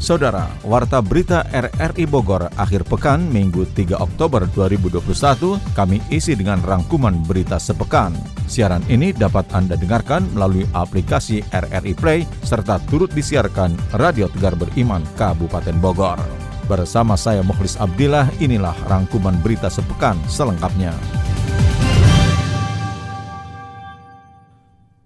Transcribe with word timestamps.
Saudara, 0.00 0.48
Warta 0.64 1.04
Berita 1.04 1.44
RRI 1.52 2.08
Bogor 2.08 2.48
akhir 2.56 2.88
pekan 2.88 3.20
Minggu 3.28 3.68
3 3.76 4.00
Oktober 4.00 4.48
2021 4.48 5.60
kami 5.76 6.00
isi 6.08 6.32
dengan 6.32 6.56
rangkuman 6.64 7.20
berita 7.28 7.60
sepekan. 7.60 8.16
Siaran 8.48 8.80
ini 8.88 9.12
dapat 9.12 9.44
Anda 9.52 9.76
dengarkan 9.76 10.24
melalui 10.32 10.64
aplikasi 10.72 11.44
RRI 11.52 11.92
Play 11.92 12.24
serta 12.48 12.80
turut 12.88 13.12
disiarkan 13.12 13.76
Radio 14.00 14.32
Tegar 14.32 14.56
Beriman 14.56 15.04
Kabupaten 15.20 15.76
Bogor. 15.76 16.18
Bersama 16.64 17.12
saya 17.20 17.44
Mukhlis 17.44 17.76
Abdillah, 17.76 18.32
inilah 18.40 18.74
rangkuman 18.88 19.36
berita 19.44 19.68
sepekan 19.68 20.16
selengkapnya. 20.32 20.96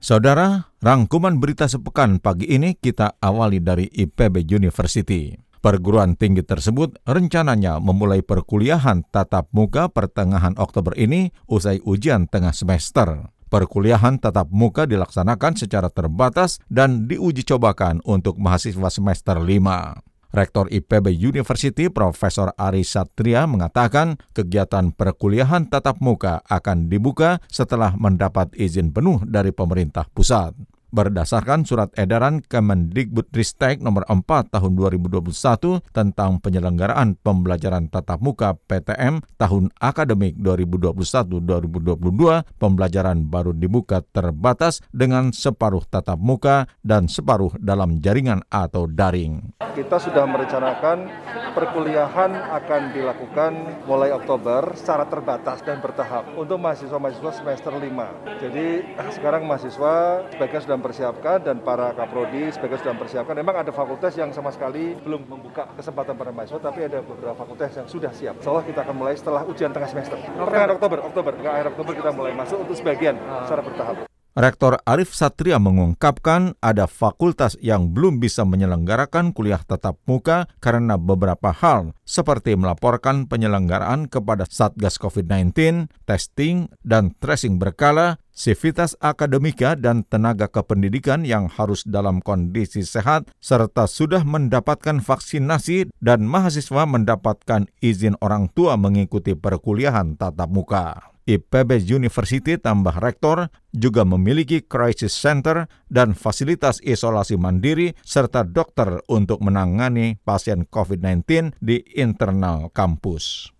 Saudara, 0.04 0.68
rangkuman 0.84 1.40
berita 1.40 1.64
sepekan 1.64 2.20
pagi 2.20 2.44
ini 2.44 2.76
kita 2.76 3.16
awali 3.16 3.56
dari 3.56 3.88
IPB 3.88 4.44
University. 4.52 5.32
Perguruan 5.64 6.12
tinggi 6.12 6.44
tersebut 6.44 7.00
rencananya 7.08 7.80
memulai 7.80 8.20
perkuliahan 8.20 9.00
tatap 9.08 9.48
muka 9.56 9.88
pertengahan 9.88 10.52
Oktober 10.60 10.92
ini 11.00 11.32
usai 11.48 11.80
ujian 11.88 12.28
tengah 12.28 12.52
semester. 12.52 13.32
Perkuliahan 13.48 14.20
tatap 14.20 14.52
muka 14.52 14.84
dilaksanakan 14.84 15.56
secara 15.56 15.88
terbatas 15.88 16.60
dan 16.68 17.08
diuji 17.08 17.48
cobakan 17.48 18.04
untuk 18.04 18.36
mahasiswa 18.36 18.92
semester 18.92 19.40
5. 19.40 20.36
Rektor 20.36 20.68
IPB 20.68 21.16
University 21.16 21.88
Profesor 21.88 22.52
Ari 22.60 22.84
Satria 22.84 23.48
mengatakan 23.48 24.20
kegiatan 24.36 24.92
perkuliahan 24.92 25.64
tatap 25.72 26.04
muka 26.04 26.44
akan 26.44 26.92
dibuka 26.92 27.40
setelah 27.48 27.96
mendapat 27.96 28.52
izin 28.52 28.92
penuh 28.92 29.24
dari 29.24 29.54
pemerintah 29.54 30.04
pusat 30.12 30.52
berdasarkan 30.94 31.66
surat 31.66 31.90
edaran 31.98 32.38
Kemendikbudristek 32.38 33.82
nomor 33.82 34.06
4 34.06 34.54
tahun 34.54 34.78
2021 34.78 35.82
tentang 35.90 36.38
penyelenggaraan 36.38 37.18
pembelajaran 37.18 37.90
tatap 37.90 38.22
muka 38.22 38.54
PTM 38.70 39.18
tahun 39.34 39.74
akademik 39.82 40.38
2021-2022, 40.38 42.46
pembelajaran 42.62 43.26
baru 43.26 43.50
dibuka 43.50 44.06
terbatas 44.14 44.78
dengan 44.94 45.34
separuh 45.34 45.82
tatap 45.82 46.22
muka 46.22 46.70
dan 46.86 47.10
separuh 47.10 47.50
dalam 47.58 47.98
jaringan 47.98 48.46
atau 48.46 48.86
daring. 48.86 49.58
Kita 49.74 49.98
sudah 49.98 50.22
merencanakan 50.30 51.10
perkuliahan 51.58 52.30
akan 52.54 52.82
dilakukan 52.94 53.82
mulai 53.90 54.14
Oktober 54.14 54.78
secara 54.78 55.10
terbatas 55.10 55.58
dan 55.66 55.82
bertahap 55.82 56.30
untuk 56.38 56.62
mahasiswa-mahasiswa 56.62 57.42
semester 57.42 57.74
5. 57.74 58.42
Jadi 58.42 58.66
sekarang 59.14 59.46
mahasiswa 59.46 60.26
sebagian 60.34 60.62
sudah 60.62 60.78
mempersiapkan 60.84 61.40
dan 61.40 61.64
para 61.64 61.96
kaprodi 61.96 62.52
sebagai 62.52 62.76
sudah 62.76 62.92
mempersiapkan. 62.92 63.32
Memang 63.32 63.64
ada 63.64 63.72
fakultas 63.72 64.12
yang 64.20 64.28
sama 64.36 64.52
sekali 64.52 64.92
belum 65.00 65.24
membuka 65.24 65.64
kesempatan 65.80 66.12
para 66.12 66.28
mahasiswa, 66.28 66.60
tapi 66.60 66.84
ada 66.84 67.00
beberapa 67.00 67.32
fakultas 67.32 67.72
yang 67.72 67.88
sudah 67.88 68.12
siap. 68.12 68.36
Insya 68.44 68.52
Allah 68.52 68.68
kita 68.68 68.84
akan 68.84 68.92
mulai 69.00 69.16
setelah 69.16 69.48
ujian 69.48 69.72
tengah 69.72 69.88
semester. 69.88 70.20
Pertengahan 70.20 70.76
Oktober, 70.76 70.98
Oktober, 71.00 71.32
akhir 71.40 71.72
Oktober 71.72 71.92
kita 71.96 72.10
mulai 72.12 72.36
masuk 72.36 72.60
untuk 72.68 72.76
sebagian 72.76 73.16
secara 73.48 73.64
bertahap. 73.64 74.13
Rektor 74.34 74.82
Arif 74.82 75.14
Satria 75.14 75.62
mengungkapkan 75.62 76.58
ada 76.58 76.90
fakultas 76.90 77.54
yang 77.62 77.94
belum 77.94 78.18
bisa 78.18 78.42
menyelenggarakan 78.42 79.30
kuliah 79.30 79.62
tatap 79.62 79.94
muka 80.10 80.50
karena 80.58 80.98
beberapa 80.98 81.54
hal 81.54 81.94
seperti 82.02 82.58
melaporkan 82.58 83.30
penyelenggaraan 83.30 84.10
kepada 84.10 84.42
Satgas 84.42 84.98
COVID-19, 84.98 85.86
testing, 86.02 86.66
dan 86.82 87.14
tracing 87.22 87.62
berkala, 87.62 88.18
sivitas 88.34 88.98
akademika 88.98 89.78
dan 89.78 90.02
tenaga 90.02 90.50
kependidikan 90.50 91.22
yang 91.22 91.46
harus 91.46 91.86
dalam 91.86 92.18
kondisi 92.18 92.82
sehat 92.82 93.30
serta 93.38 93.86
sudah 93.86 94.26
mendapatkan 94.26 94.98
vaksinasi 94.98 95.94
dan 96.02 96.26
mahasiswa 96.26 96.82
mendapatkan 96.90 97.70
izin 97.78 98.18
orang 98.18 98.50
tua 98.50 98.74
mengikuti 98.74 99.38
perkuliahan 99.38 100.18
tatap 100.18 100.50
muka. 100.50 101.13
IPB 101.24 101.88
University 101.88 102.60
tambah 102.60 103.00
rektor 103.00 103.48
juga 103.72 104.04
memiliki 104.04 104.60
crisis 104.60 105.16
center 105.16 105.64
dan 105.88 106.12
fasilitas 106.12 106.84
isolasi 106.84 107.40
mandiri 107.40 107.96
serta 108.04 108.44
dokter 108.44 109.00
untuk 109.08 109.40
menangani 109.40 110.20
pasien 110.20 110.68
COVID-19 110.68 111.56
di 111.64 111.80
internal 111.96 112.68
kampus. 112.76 113.54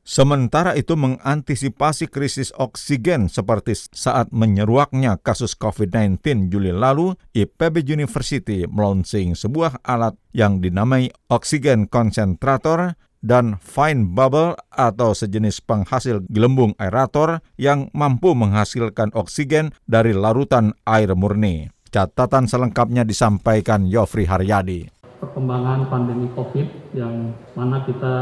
Sementara 0.00 0.74
itu 0.74 0.98
mengantisipasi 0.98 2.10
krisis 2.10 2.50
oksigen 2.56 3.30
seperti 3.30 3.78
saat 3.94 4.32
menyeruaknya 4.34 5.20
kasus 5.20 5.54
COVID-19 5.54 6.50
Juli 6.50 6.74
lalu, 6.74 7.14
IPB 7.36 7.86
University 7.86 8.66
melaunching 8.66 9.38
sebuah 9.38 9.84
alat 9.86 10.18
yang 10.34 10.58
dinamai 10.58 11.14
oksigen 11.30 11.86
konsentrator 11.86 12.98
dan 13.20 13.60
fine 13.60 14.08
bubble 14.16 14.56
atau 14.72 15.12
sejenis 15.12 15.60
penghasil 15.64 16.24
gelembung 16.32 16.72
aerator 16.80 17.44
yang 17.60 17.92
mampu 17.92 18.32
menghasilkan 18.32 19.12
oksigen 19.12 19.76
dari 19.84 20.16
larutan 20.16 20.72
air 20.88 21.12
murni. 21.12 21.68
Catatan 21.90 22.48
selengkapnya 22.48 23.04
disampaikan 23.04 23.84
Yofri 23.84 24.24
Haryadi. 24.24 24.88
Perkembangan 25.20 25.92
pandemi 25.92 26.32
COVID 26.32 26.96
yang 26.96 27.36
mana 27.52 27.84
kita 27.84 28.14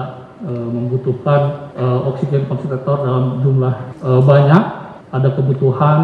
e, 0.42 0.50
membutuhkan 0.50 1.70
e, 1.78 1.84
oksigen 2.10 2.50
konsentrator 2.50 3.06
dalam 3.06 3.38
jumlah 3.44 3.74
e, 4.02 4.10
banyak, 4.18 4.62
ada 5.14 5.28
kebutuhan 5.30 6.00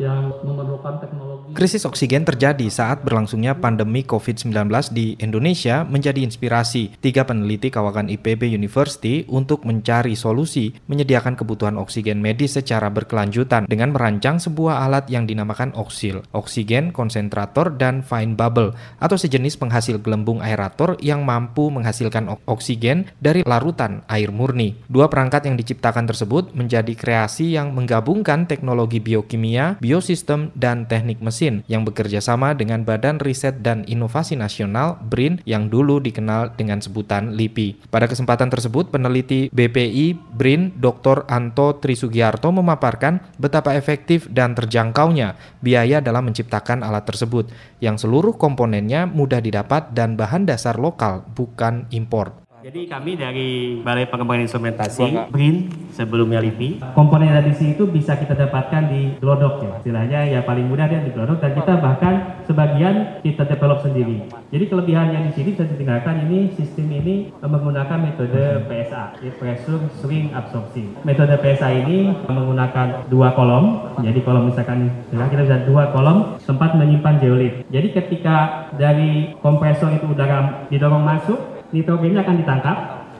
yang 0.00 0.32
memerlukan 0.40 1.02
teknologi 1.04 1.27
Krisis 1.48 1.88
oksigen 1.88 2.28
terjadi 2.28 2.68
saat 2.68 3.00
berlangsungnya 3.00 3.56
pandemi 3.56 4.04
COVID-19 4.04 4.52
di 4.92 5.16
Indonesia 5.16 5.80
menjadi 5.80 6.20
inspirasi 6.20 7.00
tiga 7.00 7.24
peneliti 7.24 7.72
kawakan 7.72 8.12
IPB 8.12 8.52
University 8.52 9.24
untuk 9.32 9.64
mencari 9.64 10.12
solusi 10.12 10.76
menyediakan 10.92 11.40
kebutuhan 11.40 11.80
oksigen 11.80 12.20
medis 12.20 12.60
secara 12.60 12.92
berkelanjutan 12.92 13.64
dengan 13.64 13.96
merancang 13.96 14.36
sebuah 14.36 14.84
alat 14.84 15.08
yang 15.08 15.24
dinamakan 15.24 15.72
oksil, 15.72 16.20
oksigen 16.36 16.92
konsentrator 16.92 17.72
dan 17.72 18.04
fine 18.04 18.36
bubble 18.36 18.76
atau 19.00 19.16
sejenis 19.16 19.56
penghasil 19.56 20.04
gelembung 20.04 20.44
aerator 20.44 21.00
yang 21.00 21.24
mampu 21.24 21.72
menghasilkan 21.72 22.28
oksigen 22.44 23.08
dari 23.24 23.40
larutan 23.40 24.04
air 24.12 24.28
murni. 24.28 24.76
Dua 24.84 25.08
perangkat 25.08 25.48
yang 25.48 25.56
diciptakan 25.56 26.04
tersebut 26.04 26.52
menjadi 26.52 26.92
kreasi 26.92 27.56
yang 27.56 27.72
menggabungkan 27.72 28.44
teknologi 28.44 29.00
biokimia, 29.00 29.80
biosistem, 29.80 30.52
dan 30.52 30.84
teknik 30.84 31.24
mesin 31.24 31.37
mesin 31.38 31.62
yang 31.70 31.86
bekerja 31.86 32.18
sama 32.18 32.50
dengan 32.58 32.82
Badan 32.82 33.22
Riset 33.22 33.62
dan 33.62 33.86
Inovasi 33.86 34.34
Nasional 34.34 34.98
BRIN 35.06 35.38
yang 35.46 35.70
dulu 35.70 36.02
dikenal 36.02 36.58
dengan 36.58 36.82
sebutan 36.82 37.38
LIPI. 37.38 37.86
Pada 37.94 38.10
kesempatan 38.10 38.50
tersebut, 38.50 38.90
peneliti 38.90 39.46
BPI 39.54 40.18
BRIN 40.34 40.74
Dr. 40.82 41.30
Anto 41.30 41.78
Trisugiarto 41.78 42.50
memaparkan 42.50 43.22
betapa 43.38 43.78
efektif 43.78 44.26
dan 44.34 44.58
terjangkaunya 44.58 45.38
biaya 45.62 46.02
dalam 46.02 46.26
menciptakan 46.26 46.82
alat 46.82 47.06
tersebut 47.06 47.46
yang 47.78 47.94
seluruh 47.94 48.34
komponennya 48.34 49.06
mudah 49.06 49.38
didapat 49.38 49.94
dan 49.94 50.18
bahan 50.18 50.42
dasar 50.42 50.74
lokal 50.74 51.22
bukan 51.38 51.86
impor. 51.94 52.47
Jadi 52.58 52.90
kami 52.90 53.14
dari 53.14 53.78
Balai 53.86 54.10
Pengembangan 54.10 54.42
Instrumentasi, 54.42 55.30
BRIN, 55.30 55.70
sebelumnya 55.94 56.42
LIPI, 56.42 56.82
komponen 56.90 57.30
radisi 57.30 57.78
itu 57.78 57.86
bisa 57.86 58.18
kita 58.18 58.34
dapatkan 58.34 58.90
di 58.90 59.14
Glodok 59.22 59.62
ya. 59.62 59.70
Istilahnya 59.78 60.20
ya 60.26 60.40
paling 60.42 60.66
mudah 60.66 60.90
dia 60.90 60.98
di 60.98 61.14
Glodok 61.14 61.38
dan 61.38 61.54
kita 61.54 61.78
bahkan 61.78 62.42
sebagian 62.50 63.22
kita 63.22 63.46
develop 63.46 63.86
sendiri. 63.86 64.26
Jadi 64.50 64.64
kelebihannya 64.74 65.30
di 65.30 65.32
sini 65.38 65.50
saya 65.54 65.70
ditinggalkan 65.70 66.26
ini 66.26 66.50
sistem 66.58 66.90
ini 66.90 67.30
menggunakan 67.38 67.98
metode 68.02 68.66
PSA, 68.66 69.22
ya, 69.22 69.30
Pressure 69.38 69.78
Swing 70.02 70.34
Absorption. 70.34 70.98
Metode 71.06 71.38
PSA 71.38 71.86
ini 71.86 72.10
menggunakan 72.26 73.06
dua 73.06 73.38
kolom. 73.38 73.94
Jadi 74.02 74.18
kolom 74.26 74.50
misalkan 74.50 74.90
kita 75.14 75.46
bisa 75.46 75.62
dua 75.62 75.94
kolom 75.94 76.42
tempat 76.42 76.74
menyimpan 76.74 77.22
geolit. 77.22 77.62
Jadi 77.70 77.94
ketika 77.94 78.66
dari 78.74 79.30
kompresor 79.38 79.94
itu 79.94 80.10
udara 80.10 80.66
didorong 80.66 81.06
masuk, 81.06 81.57
nitrogennya 81.74 82.24
akan 82.24 82.36
ditangkap, 82.44 82.76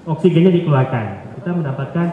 oksigennya 0.09 0.53
dikeluarkan. 0.53 1.05
Kita 1.41 1.51
mendapatkan 1.53 2.07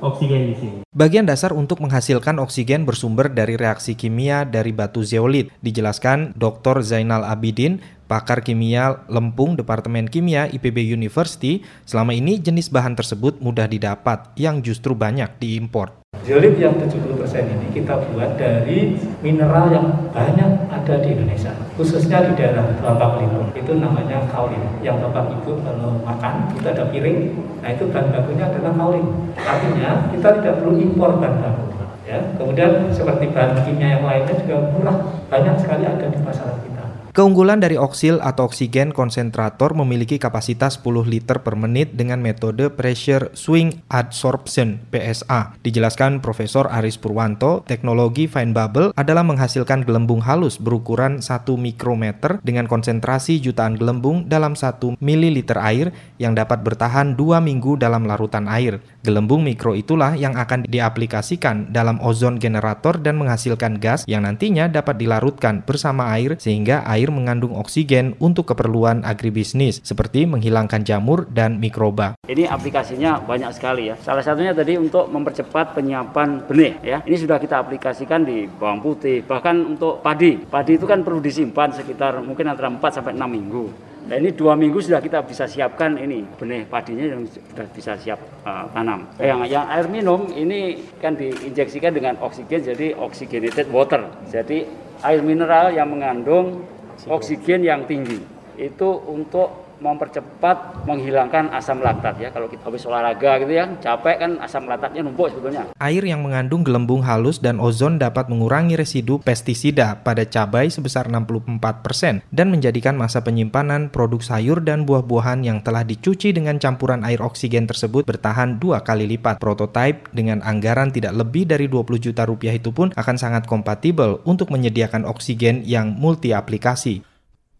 oksigen 0.00 0.42
di 0.50 0.54
sini. 0.56 0.78
Bagian 0.90 1.28
dasar 1.28 1.52
untuk 1.52 1.78
menghasilkan 1.84 2.40
oksigen 2.40 2.88
bersumber 2.88 3.30
dari 3.30 3.54
reaksi 3.54 3.94
kimia 3.94 4.48
dari 4.48 4.72
batu 4.72 5.04
zeolit, 5.04 5.52
dijelaskan 5.60 6.34
Dr. 6.34 6.82
Zainal 6.82 7.22
Abidin, 7.22 7.78
pakar 8.10 8.42
kimia 8.42 9.06
Lempung 9.06 9.54
Departemen 9.54 10.10
Kimia 10.10 10.50
IPB 10.50 10.82
University. 10.82 11.62
Selama 11.86 12.16
ini 12.16 12.40
jenis 12.40 12.72
bahan 12.72 12.98
tersebut 12.98 13.38
mudah 13.38 13.70
didapat, 13.70 14.34
yang 14.34 14.64
justru 14.64 14.96
banyak 14.96 15.38
diimpor. 15.38 15.94
Zeolite 16.26 16.58
yang 16.58 16.74
70% 16.74 17.06
ini 17.46 17.66
kita 17.70 17.96
buat 18.10 18.34
dari 18.34 18.98
mineral 19.22 19.70
yang 19.70 19.86
banyak 20.10 20.50
ada 20.90 21.06
di 21.06 21.14
Indonesia, 21.14 21.54
khususnya 21.78 22.18
di 22.26 22.34
daerah 22.34 22.66
Bangka 22.82 23.14
Belitung. 23.14 23.46
Itu 23.54 23.78
namanya 23.78 24.26
kaolin. 24.26 24.58
Yang 24.82 25.06
Bapak 25.06 25.30
Ibu 25.38 25.62
kalau 25.62 26.02
makan, 26.02 26.50
itu 26.58 26.66
ada 26.66 26.84
piring, 26.90 27.18
nah 27.62 27.70
itu 27.70 27.86
bahan 27.94 28.10
bakunya 28.10 28.50
adalah 28.50 28.74
kaolin. 28.74 29.06
Artinya 29.38 30.10
kita 30.10 30.28
tidak 30.42 30.54
perlu 30.58 30.74
impor 30.82 31.22
bahan 31.22 31.38
baku. 31.38 31.64
Ya. 32.10 32.18
Kemudian 32.34 32.90
seperti 32.90 33.30
bahan 33.30 33.62
kimia 33.62 33.94
yang 33.94 34.02
lainnya 34.02 34.34
juga 34.34 34.66
murah, 34.74 34.98
banyak 35.30 35.54
sekali 35.62 35.86
ada 35.86 36.10
di 36.10 36.18
pasaran 36.26 36.58
kita. 36.58 36.79
Keunggulan 37.10 37.58
dari 37.58 37.74
oksil 37.74 38.22
atau 38.22 38.46
oksigen 38.46 38.94
konsentrator 38.94 39.74
memiliki 39.74 40.22
kapasitas 40.22 40.78
10 40.78 41.10
liter 41.10 41.42
per 41.42 41.58
menit 41.58 41.98
dengan 41.98 42.22
metode 42.22 42.70
pressure 42.70 43.34
swing 43.34 43.82
adsorption 43.90 44.78
PSA. 44.94 45.58
Dijelaskan 45.58 46.22
Profesor 46.22 46.70
Aris 46.70 47.02
Purwanto, 47.02 47.66
teknologi 47.66 48.30
fine 48.30 48.54
bubble 48.54 48.94
adalah 48.94 49.26
menghasilkan 49.26 49.82
gelembung 49.82 50.22
halus 50.22 50.62
berukuran 50.62 51.18
1 51.18 51.50
mikrometer 51.58 52.38
dengan 52.46 52.70
konsentrasi 52.70 53.42
jutaan 53.42 53.74
gelembung 53.74 54.30
dalam 54.30 54.54
1 54.54 55.02
mililiter 55.02 55.58
air 55.58 55.90
yang 56.22 56.38
dapat 56.38 56.62
bertahan 56.62 57.18
2 57.18 57.42
minggu 57.42 57.74
dalam 57.74 58.06
larutan 58.06 58.46
air. 58.46 58.78
Gelembung 59.02 59.42
mikro 59.42 59.74
itulah 59.74 60.14
yang 60.14 60.38
akan 60.38 60.62
diaplikasikan 60.62 61.74
dalam 61.74 61.98
ozon 62.06 62.38
generator 62.38 63.02
dan 63.02 63.18
menghasilkan 63.18 63.82
gas 63.82 64.06
yang 64.06 64.22
nantinya 64.22 64.70
dapat 64.70 64.94
dilarutkan 64.94 65.66
bersama 65.66 66.14
air 66.14 66.38
sehingga 66.38 66.86
air 66.86 67.09
mengandung 67.10 67.58
oksigen 67.58 68.14
untuk 68.22 68.54
keperluan 68.54 69.02
agribisnis 69.04 69.82
seperti 69.82 70.24
menghilangkan 70.24 70.86
jamur 70.86 71.26
dan 71.28 71.58
mikroba. 71.58 72.16
Ini 72.24 72.46
aplikasinya 72.46 73.20
banyak 73.20 73.50
sekali 73.52 73.90
ya. 73.90 73.98
Salah 74.00 74.22
satunya 74.22 74.54
tadi 74.54 74.78
untuk 74.78 75.10
mempercepat 75.10 75.74
penyiapan 75.74 76.46
benih 76.46 76.78
ya. 76.80 76.98
Ini 77.04 77.16
sudah 77.18 77.42
kita 77.42 77.60
aplikasikan 77.60 78.24
di 78.24 78.46
bawang 78.46 78.80
putih, 78.80 79.26
bahkan 79.26 79.60
untuk 79.66 80.00
padi. 80.00 80.38
Padi 80.38 80.78
itu 80.78 80.86
kan 80.86 81.02
perlu 81.02 81.18
disimpan 81.18 81.74
sekitar 81.74 82.22
mungkin 82.22 82.48
antara 82.48 82.72
4 82.72 82.80
sampai 82.96 83.12
6 83.12 83.26
minggu. 83.26 83.90
Nah 84.00 84.16
ini 84.16 84.32
dua 84.32 84.56
minggu 84.56 84.80
sudah 84.80 84.98
kita 84.98 85.20
bisa 85.22 85.44
siapkan 85.44 85.94
ini 86.00 86.24
benih 86.40 86.64
padinya 86.64 87.04
yang 87.04 87.22
sudah 87.28 87.66
bisa 87.68 87.94
siap 88.00 88.16
uh, 88.48 88.64
tanam. 88.72 89.04
Yang 89.20 89.52
yang 89.52 89.66
air 89.68 89.86
minum 89.92 90.24
ini 90.32 90.80
kan 90.98 91.14
diinjeksikan 91.14 91.92
dengan 91.92 92.16
oksigen 92.18 92.64
jadi 92.64 92.96
oxygenated 92.96 93.68
water. 93.68 94.08
Jadi 94.32 94.64
air 95.04 95.20
mineral 95.20 95.76
yang 95.76 95.92
mengandung 95.92 96.64
oksigen 97.08 97.64
yang 97.64 97.86
tinggi. 97.86 98.20
Itu 98.60 99.00
untuk 99.08 99.69
mempercepat 99.80 100.84
menghilangkan 100.84 101.50
asam 101.56 101.80
laktat 101.80 102.20
ya 102.20 102.28
kalau 102.28 102.46
kita 102.46 102.68
habis 102.68 102.84
olahraga 102.84 103.40
gitu 103.40 103.52
ya 103.56 103.64
capek 103.80 104.16
kan 104.20 104.32
asam 104.44 104.68
laktatnya 104.68 105.00
numpuk 105.00 105.32
sebetulnya. 105.32 105.72
Air 105.80 106.04
yang 106.04 106.20
mengandung 106.20 106.62
gelembung 106.62 107.02
halus 107.02 107.40
dan 107.40 107.58
ozon 107.58 107.96
dapat 107.96 108.28
mengurangi 108.28 108.76
residu 108.76 109.18
pestisida 109.24 109.98
pada 110.04 110.28
cabai 110.28 110.68
sebesar 110.68 111.08
64% 111.08 112.22
dan 112.28 112.46
menjadikan 112.52 112.94
masa 112.94 113.24
penyimpanan 113.24 113.88
produk 113.88 114.20
sayur 114.20 114.60
dan 114.60 114.84
buah-buahan 114.84 115.42
yang 115.42 115.64
telah 115.64 115.82
dicuci 115.82 116.36
dengan 116.36 116.60
campuran 116.60 117.02
air 117.02 117.24
oksigen 117.24 117.64
tersebut 117.64 118.04
bertahan 118.04 118.60
dua 118.60 118.84
kali 118.84 119.08
lipat. 119.08 119.40
Prototipe 119.40 120.12
dengan 120.12 120.44
anggaran 120.44 120.92
tidak 120.92 121.16
lebih 121.16 121.48
dari 121.48 121.66
20 121.66 121.96
juta 121.98 122.28
rupiah 122.28 122.52
itu 122.52 122.70
pun 122.70 122.92
akan 122.92 123.16
sangat 123.16 123.48
kompatibel 123.48 124.20
untuk 124.28 124.52
menyediakan 124.52 125.08
oksigen 125.08 125.64
yang 125.64 125.96
multi 125.96 126.36
aplikasi. 126.36 127.09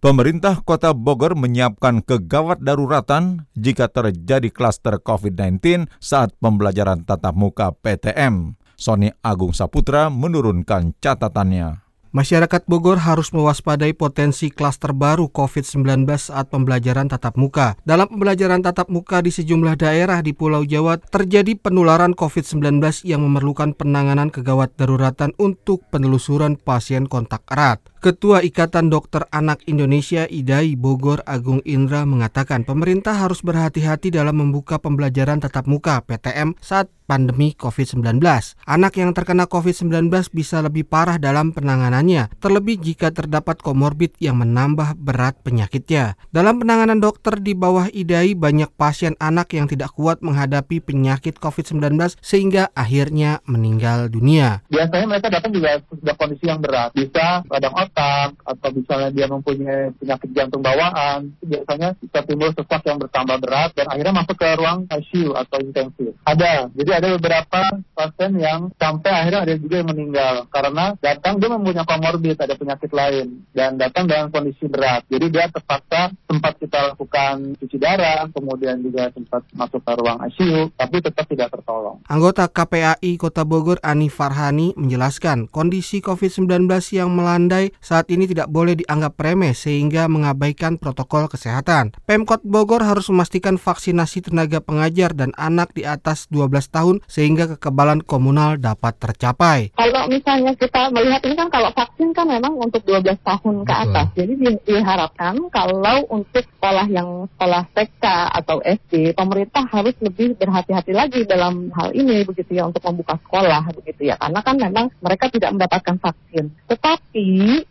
Pemerintah 0.01 0.65
Kota 0.65 0.97
Bogor 0.97 1.37
menyiapkan 1.37 2.01
kegawat 2.01 2.65
daruratan 2.65 3.45
jika 3.53 3.85
terjadi 3.85 4.49
klaster 4.49 4.97
COVID-19 4.97 5.93
saat 6.01 6.33
pembelajaran 6.41 7.05
tatap 7.05 7.37
muka 7.37 7.77
PTM. 7.85 8.57
Sony 8.81 9.13
Agung 9.21 9.53
Saputra 9.53 10.09
menurunkan 10.09 10.97
catatannya. 11.05 11.85
Masyarakat 12.17 12.65
Bogor 12.65 12.97
harus 13.05 13.29
mewaspadai 13.37 13.93
potensi 13.93 14.49
klaster 14.49 14.97
baru 14.97 15.29
COVID-19 15.29 16.09
saat 16.33 16.49
pembelajaran 16.49 17.13
tatap 17.13 17.37
muka. 17.37 17.77
Dalam 17.85 18.09
pembelajaran 18.09 18.65
tatap 18.65 18.89
muka 18.89 19.21
di 19.21 19.29
sejumlah 19.29 19.77
daerah 19.77 20.25
di 20.25 20.33
Pulau 20.33 20.65
Jawa, 20.65 20.97
terjadi 20.97 21.61
penularan 21.61 22.17
COVID-19 22.17 23.05
yang 23.05 23.21
memerlukan 23.21 23.77
penanganan 23.77 24.33
kegawat 24.33 24.73
daruratan 24.81 25.37
untuk 25.37 25.85
penelusuran 25.93 26.57
pasien 26.57 27.05
kontak 27.05 27.45
erat. 27.53 27.90
Ketua 28.01 28.41
Ikatan 28.41 28.89
Dokter 28.89 29.29
Anak 29.29 29.61
Indonesia 29.69 30.25
IDAI 30.25 30.73
Bogor 30.73 31.21
Agung 31.29 31.61
Indra 31.69 32.09
mengatakan 32.09 32.65
pemerintah 32.65 33.13
harus 33.13 33.45
berhati-hati 33.45 34.09
dalam 34.09 34.41
membuka 34.41 34.81
pembelajaran 34.81 35.37
tatap 35.37 35.69
muka 35.69 36.01
PTM 36.09 36.57
saat 36.65 36.89
pandemi 37.11 37.59
COVID-19. 37.59 38.23
Anak 38.71 38.95
yang 38.95 39.11
terkena 39.11 39.51
COVID-19 39.51 40.15
bisa 40.31 40.63
lebih 40.63 40.87
parah 40.87 41.19
dalam 41.19 41.51
penanganannya, 41.51 42.31
terlebih 42.39 42.79
jika 42.79 43.11
terdapat 43.11 43.59
komorbid 43.59 44.15
yang 44.23 44.39
menambah 44.39 44.95
berat 44.95 45.35
penyakitnya. 45.43 46.15
Dalam 46.31 46.63
penanganan 46.63 47.03
dokter 47.03 47.43
di 47.43 47.59
bawah 47.59 47.91
IDAI 47.91 48.39
banyak 48.39 48.71
pasien 48.79 49.19
anak 49.19 49.59
yang 49.59 49.67
tidak 49.67 49.91
kuat 49.99 50.23
menghadapi 50.23 50.79
penyakit 50.79 51.43
COVID-19 51.43 52.17
sehingga 52.23 52.71
akhirnya 52.79 53.43
meninggal 53.51 54.07
dunia. 54.07 54.63
Biasanya 54.71 55.07
mereka 55.11 55.29
datang 55.35 55.51
juga 55.51 55.83
sudah 55.91 56.15
kondisi 56.15 56.47
yang 56.47 56.63
berat, 56.63 56.95
bisa 56.95 57.43
radang 57.51 57.75
otak 57.91 58.39
atau 58.47 58.69
misalnya 58.71 59.11
dia 59.11 59.27
mempunyai 59.27 59.91
penyakit 59.99 60.31
jantung 60.31 60.63
bawaan, 60.63 61.35
biasanya 61.43 61.99
bisa 61.99 62.23
timbul 62.23 62.55
sesak 62.55 62.87
yang 62.87 63.03
bertambah 63.03 63.37
berat 63.43 63.75
dan 63.75 63.91
akhirnya 63.91 64.15
masuk 64.15 64.37
ke 64.39 64.49
ruang 64.55 64.87
ICU 64.87 65.35
atau 65.35 65.59
intensif. 65.59 66.15
Ada, 66.23 66.71
jadi 66.79 66.91
ada 67.03 67.09
beberapa 67.19 67.61
pasien 67.93 68.39
yang 68.39 68.71
sampai 68.79 69.11
akhirnya 69.11 69.41
ada 69.43 69.55
juga 69.59 69.75
yang 69.83 69.91
meninggal 69.91 70.35
karena 70.55 70.95
datang 71.03 71.43
dia 71.43 71.51
mempunyai 71.51 71.87
komorbid, 71.87 72.39
ada 72.39 72.55
penyakit 72.55 72.91
lain 72.95 73.27
dan 73.51 73.75
datang 73.75 74.07
dengan 74.07 74.31
kondisi 74.31 74.71
berat. 74.71 75.03
Jadi 75.11 75.27
dia 75.29 75.51
terpaksa 75.51 76.15
sempat 76.31 76.55
kita 76.63 76.95
lakukan 76.95 77.59
cuci 77.59 77.77
darah, 77.77 78.31
kemudian 78.31 78.79
juga 78.81 79.11
sempat 79.11 79.43
masuk 79.53 79.83
ke 79.83 79.93
ruang 79.99 80.19
ICU, 80.31 80.71
tapi 80.79 80.97
tetap 81.03 81.27
tidak 81.27 81.51
tertolong. 81.51 81.99
Anggota 82.07 82.47
KPAI 82.47 83.19
Kota 83.19 83.43
Bogor 83.43 83.83
Ani 83.83 84.07
Farhani 84.07 84.73
menjelaskan 84.79 85.51
kondisi 85.51 85.99
COVID-19 85.99 86.71
yang 86.95 87.11
melandai 87.11 87.75
saat 87.81 88.13
ini 88.13 88.29
tidak 88.29 88.53
boleh 88.53 88.77
dianggap 88.77 89.17
remeh 89.17 89.57
sehingga 89.57 90.07
mengabaikan 90.07 90.77
protokol 90.77 91.27
kesehatan. 91.27 91.97
Pemkot 92.05 92.45
Bogor 92.45 92.85
harus 92.85 93.09
memastikan 93.09 93.57
vaksinasi 93.57 94.29
tenaga 94.29 94.61
pengajar 94.61 95.17
dan 95.17 95.33
anak 95.41 95.73
di 95.73 95.89
atas 95.89 96.29
12 96.29 96.69
tahun 96.69 96.97
sehingga 97.09 97.57
kekebalan 97.57 98.05
komunal 98.05 98.61
dapat 98.61 99.01
tercapai. 99.01 99.73
Kalau 99.75 100.07
misalnya 100.07 100.53
kita 100.55 100.93
melihat 100.93 101.25
ini 101.25 101.35
kan 101.35 101.49
kalau 101.49 101.73
vaksin 101.73 102.13
kan 102.13 102.29
memang 102.29 102.55
untuk 102.61 102.85
12 102.85 103.17
tahun 103.25 103.57
ke 103.65 103.75
atas. 103.75 104.07
Jadi 104.15 104.33
di, 104.37 104.49
diharapkan 104.69 105.41
kalau 105.49 106.05
untuk 106.13 106.45
sekolah 106.45 106.87
yang 106.93 107.27
sekolah 107.37 107.65
TK 107.73 108.05
atau 108.37 108.61
SD, 108.61 109.17
pemerintah 109.17 109.65
harus 109.73 109.97
lebih 110.05 110.37
berhati-hati 110.37 110.93
lagi 110.93 111.25
dalam 111.25 111.73
hal 111.73 111.97
ini 111.97 112.23
begitu 112.29 112.61
ya 112.61 112.69
untuk 112.69 112.85
membuka 112.85 113.17
sekolah 113.25 113.73
begitu 113.73 114.13
ya. 114.13 114.21
Karena 114.21 114.41
kan 114.45 114.57
memang 114.61 114.93
mereka 115.01 115.33
tidak 115.33 115.57
mendapatkan 115.57 115.97
vaksin. 115.97 116.53
Tetapi 116.69 117.29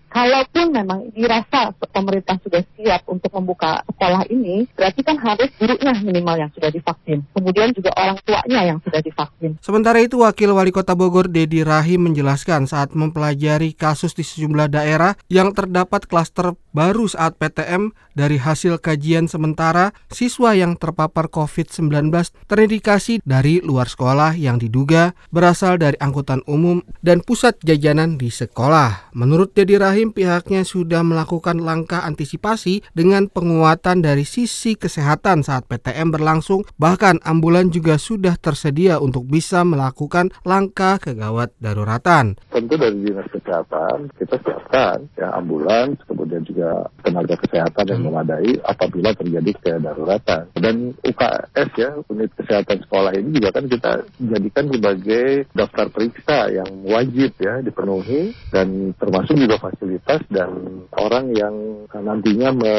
kalaupun 0.09 0.73
memang 0.73 0.99
dirasa 1.13 1.71
pemerintah 1.93 2.35
sudah 2.41 2.61
siap 2.75 3.05
untuk 3.07 3.31
membuka 3.37 3.85
sekolah 3.87 4.25
ini, 4.33 4.65
berarti 4.73 5.01
kan 5.05 5.17
harus 5.21 5.49
gurunya 5.55 5.93
minimal 6.01 6.35
yang 6.35 6.51
sudah 6.51 6.69
divaksin. 6.73 7.23
Kemudian 7.31 7.71
juga 7.71 7.93
orang 7.95 8.17
tuanya 8.25 8.61
yang 8.75 8.79
sudah 8.83 8.99
divaksin. 8.99 9.55
Sementara 9.61 10.01
itu, 10.01 10.19
Wakil 10.19 10.51
Wali 10.51 10.73
Kota 10.73 10.97
Bogor 10.97 11.31
Dedi 11.31 11.61
Rahim 11.63 12.11
menjelaskan 12.11 12.65
saat 12.67 12.91
mempelajari 12.97 13.71
kasus 13.77 14.17
di 14.17 14.25
sejumlah 14.25 14.67
daerah 14.73 15.15
yang 15.31 15.53
terdapat 15.53 16.09
klaster 16.09 16.57
baru 16.75 17.09
saat 17.09 17.35
PTM 17.39 17.95
dari 18.19 18.35
hasil 18.35 18.83
kajian 18.83 19.31
sementara, 19.31 19.95
siswa 20.11 20.51
yang 20.51 20.75
terpapar 20.75 21.31
COVID-19 21.31 22.11
terindikasi 22.51 23.23
dari 23.23 23.63
luar 23.63 23.87
sekolah 23.87 24.35
yang 24.35 24.59
diduga 24.59 25.15
berasal 25.31 25.79
dari 25.79 25.95
angkutan 26.03 26.43
umum 26.43 26.83
dan 26.99 27.23
pusat 27.23 27.55
jajanan 27.63 28.19
di 28.19 28.27
sekolah. 28.27 29.15
Menurut 29.15 29.55
Dedi 29.55 29.79
Rahim, 29.79 30.11
pihaknya 30.11 30.67
sudah 30.67 30.99
melakukan 30.99 31.63
langkah 31.63 32.03
antisipasi 32.03 32.83
dengan 32.91 33.31
penguatan 33.31 34.03
dari 34.03 34.27
sisi 34.27 34.75
kesehatan 34.75 35.47
saat 35.47 35.63
PTM 35.71 36.11
berlangsung, 36.11 36.67
bahkan 36.75 37.23
ambulan 37.23 37.71
juga 37.71 37.95
sudah 37.95 38.35
tersedia 38.35 38.99
untuk 38.99 39.23
bisa 39.23 39.63
melakukan 39.63 40.35
langkah 40.43 40.99
kegawat 40.99 41.55
daruratan. 41.63 42.35
Tentu 42.51 42.75
dari 42.75 42.99
Dinas 42.99 43.31
Kesehatan 43.31 44.11
kita 44.19 44.35
siapkan 44.43 45.07
ya 45.15 45.31
ambulans, 45.39 45.95
kemudian 46.03 46.43
juga 46.43 46.58
tenaga 47.03 47.35
kesehatan 47.37 47.85
yang 47.91 48.01
memadai 48.07 48.51
apabila 48.63 49.11
terjadi 49.13 49.51
kedaruratan. 49.59 50.43
Dan 50.55 50.95
UKS 51.03 51.69
ya, 51.75 51.89
unit 52.07 52.31
kesehatan 52.39 52.81
sekolah 52.87 53.11
ini 53.17 53.41
juga 53.41 53.49
kan 53.55 53.65
kita 53.67 53.91
jadikan 54.17 54.65
sebagai 54.71 55.27
daftar 55.51 55.85
periksa 55.91 56.39
yang 56.53 56.69
wajib 56.87 57.31
ya 57.41 57.61
dipenuhi 57.61 58.31
dan 58.53 58.95
termasuk 58.95 59.35
juga 59.35 59.57
fasilitas 59.59 59.89
fasilitas 59.89 60.21
dan 60.29 60.51
orang 60.95 61.33
yang 61.33 61.55
nantinya 61.89 62.53
me, 62.53 62.75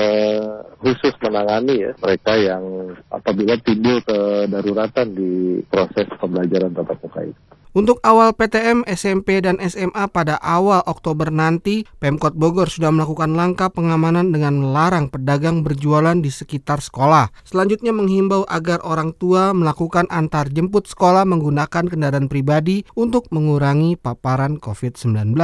khusus 0.79 1.15
menangani 1.23 1.91
ya 1.91 1.93
mereka 1.99 2.33
yang 2.39 2.95
apabila 3.11 3.55
timbul 3.61 3.99
kedaruratan 4.03 5.07
di 5.15 5.61
proses 5.67 6.07
pembelajaran 6.19 6.73
tatap 6.75 6.99
muka 7.03 7.21
itu. 7.27 7.43
Untuk 7.71 8.03
awal 8.03 8.35
PTM, 8.35 8.83
SMP, 8.83 9.39
dan 9.39 9.55
SMA 9.63 10.11
pada 10.11 10.43
awal 10.43 10.83
Oktober 10.91 11.31
nanti, 11.31 11.87
Pemkot 12.03 12.35
Bogor 12.35 12.67
sudah 12.67 12.91
melakukan 12.91 13.39
langkah 13.39 13.71
pengamanan 13.71 14.35
dengan 14.35 14.59
melarang 14.59 15.07
pedagang 15.07 15.63
berjualan 15.63 16.19
di 16.19 16.35
sekitar 16.35 16.83
sekolah. 16.83 17.31
Selanjutnya 17.47 17.95
menghimbau 17.95 18.43
agar 18.51 18.83
orang 18.83 19.15
tua 19.15 19.55
melakukan 19.55 20.11
antar 20.11 20.51
jemput 20.51 20.91
sekolah 20.91 21.23
menggunakan 21.23 21.87
kendaraan 21.87 22.27
pribadi 22.27 22.83
untuk 22.99 23.31
mengurangi 23.31 23.95
paparan 23.95 24.59
COVID-19. 24.59 25.39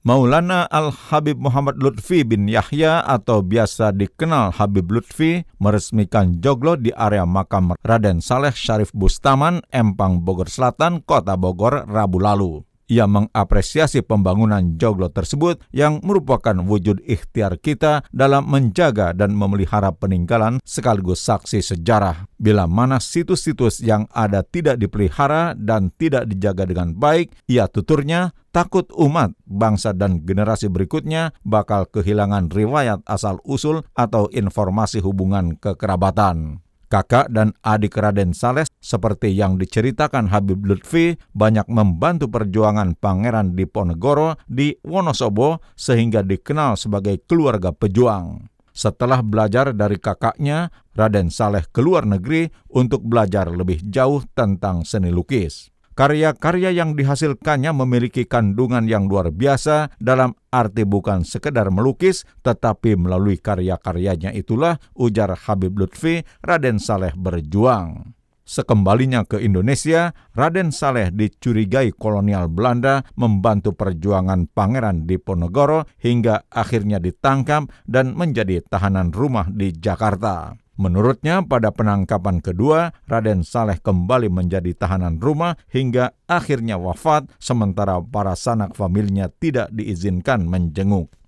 Maulana 0.00 0.64
Al-Habib 0.72 1.36
Muhammad 1.36 1.76
Lutfi 1.76 2.24
bin 2.24 2.48
Yahya 2.48 3.04
atau 3.04 3.44
biasa 3.44 3.92
dikenal 3.92 4.56
Habib 4.56 4.88
Lutfi 4.88 5.44
meresmikan 5.60 6.40
joglo 6.40 6.80
di 6.80 6.88
area 6.96 7.28
makam 7.28 7.76
Raden 7.84 8.24
Saleh 8.24 8.56
Syarif 8.56 8.96
Bustaman, 8.96 9.60
Empang, 9.68 10.24
Bogor 10.24 10.48
Selatan, 10.48 11.04
Kota 11.04 11.36
Bogor, 11.36 11.84
Rabu 11.84 12.16
lalu. 12.16 12.64
Ia 12.90 13.06
mengapresiasi 13.06 14.02
pembangunan 14.02 14.74
joglo 14.74 15.06
tersebut 15.14 15.62
yang 15.70 16.02
merupakan 16.02 16.58
wujud 16.58 16.98
ikhtiar 17.06 17.62
kita 17.62 18.02
dalam 18.10 18.50
menjaga 18.50 19.14
dan 19.14 19.30
memelihara 19.30 19.94
peninggalan 19.94 20.58
sekaligus 20.66 21.22
saksi 21.22 21.62
sejarah. 21.62 22.26
Bila 22.34 22.66
mana 22.66 22.98
situs-situs 22.98 23.78
yang 23.78 24.10
ada 24.10 24.42
tidak 24.42 24.82
dipelihara 24.82 25.54
dan 25.54 25.94
tidak 25.94 26.26
dijaga 26.26 26.66
dengan 26.66 26.98
baik, 26.98 27.30
ia 27.46 27.70
tuturnya 27.70 28.34
takut 28.50 28.90
umat, 28.98 29.38
bangsa 29.46 29.94
dan 29.94 30.26
generasi 30.26 30.66
berikutnya 30.66 31.30
bakal 31.46 31.86
kehilangan 31.86 32.50
riwayat 32.50 33.06
asal-usul 33.06 33.86
atau 33.94 34.26
informasi 34.34 34.98
hubungan 34.98 35.54
kekerabatan 35.62 36.58
kakak 36.90 37.30
dan 37.30 37.54
adik 37.62 37.94
Raden 37.94 38.34
Saleh 38.34 38.66
seperti 38.80 39.36
yang 39.36 39.60
diceritakan 39.60 40.32
Habib 40.32 40.64
Lutfi 40.64 41.14
banyak 41.36 41.68
membantu 41.68 42.32
perjuangan 42.32 42.96
Pangeran 42.96 43.52
Diponegoro 43.52 44.40
di 44.48 44.72
Wonosobo 44.80 45.60
sehingga 45.76 46.24
dikenal 46.24 46.80
sebagai 46.80 47.20
keluarga 47.28 47.70
pejuang. 47.76 48.48
Setelah 48.72 49.20
belajar 49.20 49.76
dari 49.76 50.00
kakaknya, 50.00 50.72
Raden 50.96 51.28
Saleh 51.28 51.68
keluar 51.68 52.08
negeri 52.08 52.48
untuk 52.72 53.04
belajar 53.04 53.52
lebih 53.52 53.84
jauh 53.84 54.24
tentang 54.32 54.88
seni 54.88 55.12
lukis. 55.12 55.68
Karya-karya 55.92 56.72
yang 56.72 56.96
dihasilkannya 56.96 57.76
memiliki 57.76 58.24
kandungan 58.24 58.88
yang 58.88 59.04
luar 59.04 59.28
biasa 59.28 59.92
dalam 60.00 60.32
arti 60.48 60.88
bukan 60.88 61.28
sekedar 61.28 61.68
melukis, 61.68 62.24
tetapi 62.40 62.96
melalui 62.96 63.36
karya-karyanya 63.36 64.32
itulah 64.32 64.80
ujar 64.96 65.36
Habib 65.36 65.76
Lutfi 65.76 66.24
Raden 66.40 66.80
Saleh 66.80 67.12
berjuang. 67.12 68.16
Sekembalinya 68.50 69.22
ke 69.22 69.38
Indonesia, 69.38 70.10
Raden 70.34 70.74
Saleh 70.74 71.14
dicurigai 71.14 71.94
kolonial 71.94 72.50
Belanda 72.50 73.06
membantu 73.14 73.78
perjuangan 73.78 74.50
Pangeran 74.50 75.06
Diponegoro 75.06 75.86
hingga 76.02 76.50
akhirnya 76.50 76.98
ditangkap 76.98 77.70
dan 77.86 78.18
menjadi 78.18 78.58
tahanan 78.66 79.14
rumah 79.14 79.46
di 79.46 79.70
Jakarta. 79.70 80.58
Menurutnya, 80.80 81.46
pada 81.46 81.70
penangkapan 81.70 82.42
kedua, 82.42 82.90
Raden 83.06 83.46
Saleh 83.46 83.78
kembali 83.78 84.26
menjadi 84.26 84.74
tahanan 84.74 85.22
rumah 85.22 85.54
hingga 85.70 86.10
akhirnya 86.26 86.74
wafat, 86.74 87.30
sementara 87.38 88.02
para 88.02 88.34
sanak 88.34 88.74
familinya 88.74 89.30
tidak 89.30 89.70
diizinkan 89.70 90.42
menjenguk. 90.42 91.19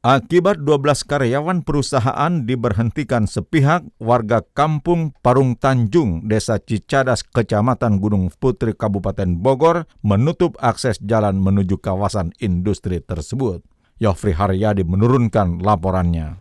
Akibat 0.00 0.64
12 0.64 1.04
karyawan 1.04 1.60
perusahaan 1.60 2.32
diberhentikan 2.48 3.28
sepihak, 3.28 3.84
warga 4.00 4.40
kampung 4.56 5.12
Parung 5.20 5.60
Tanjung, 5.60 6.24
Desa 6.24 6.56
Cicadas, 6.56 7.20
Kecamatan 7.20 8.00
Gunung 8.00 8.32
Putri, 8.32 8.72
Kabupaten 8.72 9.36
Bogor, 9.36 9.84
menutup 10.00 10.56
akses 10.56 10.96
jalan 11.04 11.36
menuju 11.44 11.76
kawasan 11.84 12.32
industri 12.40 13.04
tersebut. 13.04 13.60
Yofri 14.00 14.32
Haryadi 14.32 14.88
menurunkan 14.88 15.60
laporannya. 15.60 16.40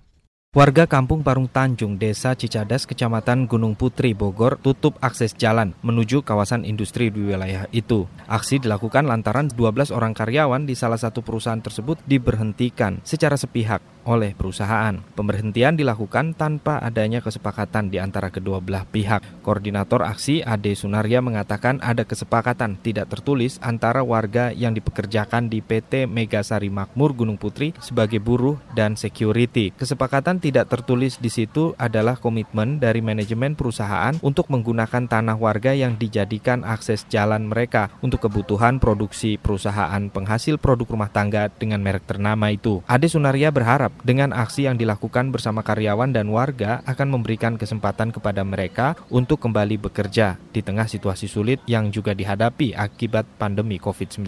Warga 0.49 0.89
Kampung 0.89 1.21
Parung 1.21 1.45
Tanjung, 1.45 2.01
Desa 2.01 2.33
Cicadas, 2.33 2.89
Kecamatan 2.89 3.45
Gunung 3.45 3.77
Putri, 3.77 4.17
Bogor, 4.17 4.57
tutup 4.57 4.97
akses 4.97 5.37
jalan 5.37 5.77
menuju 5.85 6.25
kawasan 6.25 6.65
industri 6.65 7.13
di 7.13 7.21
wilayah 7.21 7.69
itu. 7.69 8.09
Aksi 8.25 8.57
dilakukan 8.57 9.05
lantaran 9.05 9.53
12 9.53 9.93
orang 9.93 10.17
karyawan 10.17 10.65
di 10.65 10.73
salah 10.73 10.97
satu 10.97 11.21
perusahaan 11.21 11.61
tersebut 11.61 12.01
diberhentikan 12.01 12.97
secara 13.05 13.37
sepihak 13.37 13.85
oleh 14.09 14.33
perusahaan. 14.33 14.97
Pemberhentian 15.13 15.77
dilakukan 15.77 16.33
tanpa 16.33 16.81
adanya 16.81 17.21
kesepakatan 17.21 17.93
di 17.93 18.01
antara 18.01 18.33
kedua 18.33 18.57
belah 18.57 18.89
pihak. 18.89 19.45
Koordinator 19.45 20.01
aksi 20.01 20.41
Ade 20.41 20.73
Sunaria 20.73 21.21
mengatakan 21.21 21.77
ada 21.77 22.01
kesepakatan 22.01 22.81
tidak 22.81 23.13
tertulis 23.13 23.61
antara 23.61 24.01
warga 24.01 24.49
yang 24.49 24.73
dipekerjakan 24.73 25.53
di 25.53 25.61
PT 25.61 26.09
Megasari 26.09 26.73
Makmur 26.73 27.13
Gunung 27.13 27.37
Putri 27.37 27.77
sebagai 27.77 28.17
buruh 28.17 28.57
dan 28.73 28.97
security. 28.97 29.69
Kesepakatan 29.77 30.38
tidak 30.39 30.71
tertulis 30.71 31.19
di 31.19 31.27
situ 31.27 31.75
adalah 31.75 32.15
komitmen 32.17 32.79
dari 32.79 33.03
manajemen 33.03 33.53
perusahaan 33.53 34.15
untuk 34.23 34.47
menggunakan 34.47 35.05
tanah 35.05 35.35
warga 35.35 35.75
yang 35.75 35.99
dijadikan 35.99 36.63
akses 36.63 37.05
jalan 37.11 37.45
mereka 37.51 37.91
untuk 37.99 38.25
kebutuhan 38.25 38.79
produksi 38.79 39.35
perusahaan 39.35 40.09
penghasil 40.09 40.57
produk 40.57 40.87
rumah 40.89 41.11
tangga 41.11 41.51
dengan 41.51 41.83
merek 41.83 42.07
ternama 42.07 42.49
itu. 42.49 42.81
Ade 42.87 43.11
Sunaria 43.11 43.51
berharap 43.51 43.91
dengan 44.01 44.31
aksi 44.31 44.65
yang 44.65 44.79
dilakukan 44.79 45.29
bersama 45.29 45.61
karyawan 45.61 46.15
dan 46.15 46.31
warga 46.31 46.79
akan 46.87 47.19
memberikan 47.19 47.59
kesempatan 47.59 48.15
kepada 48.15 48.41
mereka 48.47 48.95
untuk 49.11 49.43
kembali 49.43 49.77
bekerja 49.77 50.39
di 50.55 50.63
tengah 50.63 50.87
situasi 50.87 51.27
sulit 51.27 51.59
yang 51.67 51.91
juga 51.91 52.15
dihadapi 52.15 52.73
akibat 52.73 53.27
pandemi 53.35 53.77
COVID-19. 53.77 54.25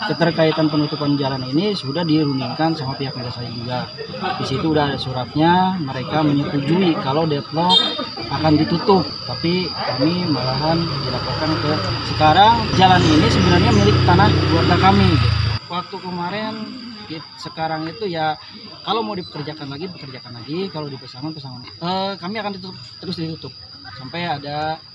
Keterkaitan 0.00 0.66
penutupan 0.72 1.14
jalan 1.20 1.44
ini 1.52 1.76
sudah 1.76 2.02
dirundingkan 2.02 2.72
sama 2.74 2.96
pihak 2.96 3.12
saya 3.30 3.50
juga. 3.52 3.78
Di 4.40 4.44
situ 4.48 4.66
udah 4.72 4.92
ada 4.92 4.98
suratnya, 4.98 5.49
mereka 5.80 6.22
menyetujui 6.24 6.96
kalau 7.00 7.24
deadlock 7.28 7.76
akan 8.30 8.52
ditutup, 8.58 9.02
tapi 9.26 9.68
kami 9.70 10.26
malahan 10.28 10.82
dilaporkan 11.06 11.50
ke 11.60 11.72
sekarang 12.14 12.54
jalan 12.78 13.02
ini 13.02 13.28
sebenarnya 13.30 13.70
milik 13.74 13.96
tanah 14.06 14.28
keluarga 14.28 14.76
kami. 14.80 15.10
Waktu 15.70 15.96
kemarin 16.02 16.54
sekarang 17.42 17.90
itu 17.90 18.06
ya 18.06 18.38
kalau 18.86 19.02
mau 19.02 19.18
dipekerjakan 19.18 19.66
lagi 19.66 19.90
bekerjakan 19.90 20.38
lagi. 20.38 20.70
Kalau 20.70 20.86
di 20.86 20.98
pesangon 20.98 21.34
pesangon. 21.34 21.66
Uh, 21.82 22.14
kami 22.18 22.38
akan 22.38 22.54
ditutup 22.54 22.76
terus 23.02 23.18
ditutup. 23.18 23.52
Sampai 23.98 24.26
ada 24.30 24.78
Eh, 24.78 24.89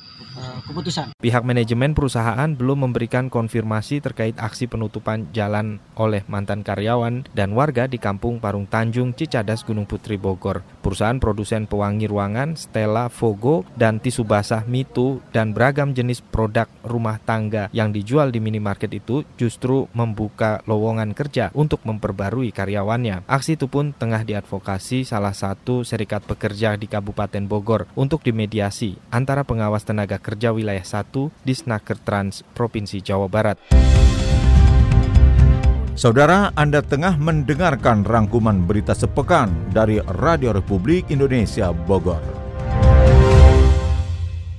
keputusan. 0.66 1.16
Pihak 1.22 1.44
manajemen 1.46 1.94
perusahaan 1.94 2.50
belum 2.52 2.90
memberikan 2.90 3.30
konfirmasi 3.30 4.02
terkait 4.02 4.36
aksi 4.38 4.66
penutupan 4.66 5.30
jalan 5.32 5.80
oleh 5.96 6.26
mantan 6.28 6.66
karyawan 6.66 7.28
dan 7.32 7.54
warga 7.54 7.86
di 7.86 8.02
Kampung 8.02 8.42
Parung 8.42 8.68
Tanjung, 8.68 9.14
Cicadas, 9.14 9.64
Gunung 9.64 9.86
Putri, 9.88 10.18
Bogor. 10.20 10.66
Perusahaan 10.82 11.18
produsen 11.18 11.66
pewangi 11.66 12.06
ruangan 12.10 12.58
Stella 12.58 13.08
Fogo 13.10 13.66
dan 13.78 14.02
tisu 14.02 14.26
basah 14.26 14.66
Mitu 14.66 15.22
dan 15.32 15.52
beragam 15.54 15.94
jenis 15.94 16.22
produk 16.22 16.70
rumah 16.86 17.18
tangga 17.22 17.70
yang 17.72 17.94
dijual 17.94 18.30
di 18.30 18.42
minimarket 18.42 18.92
itu 18.94 19.26
justru 19.40 19.90
membuka 19.94 20.62
lowongan 20.70 21.18
kerja 21.18 21.50
untuk 21.58 21.82
memperbarui 21.84 22.54
karyawannya. 22.54 23.26
Aksi 23.26 23.58
itu 23.58 23.66
pun 23.70 23.94
tengah 23.96 24.22
diadvokasi 24.26 25.08
salah 25.08 25.34
satu 25.34 25.82
serikat 25.82 26.22
pekerja 26.26 26.78
di 26.78 26.86
Kabupaten 26.86 27.46
Bogor 27.50 27.90
untuk 27.98 28.22
dimediasi 28.22 28.98
antara 29.10 29.42
pengawas 29.42 29.86
tenaga 29.86 30.05
Tenaga 30.06 30.22
Kerja 30.22 30.54
Wilayah 30.54 30.86
1 30.86 31.34
di 31.42 31.54
Snaker 31.58 31.98
Trans 31.98 32.46
Provinsi 32.54 33.02
Jawa 33.02 33.26
Barat. 33.26 33.58
Saudara, 35.98 36.54
Anda 36.54 36.86
tengah 36.86 37.18
mendengarkan 37.18 38.06
rangkuman 38.06 38.70
berita 38.70 38.94
sepekan 38.94 39.50
dari 39.74 39.98
Radio 40.22 40.54
Republik 40.54 41.10
Indonesia 41.10 41.74
Bogor. 41.74 42.22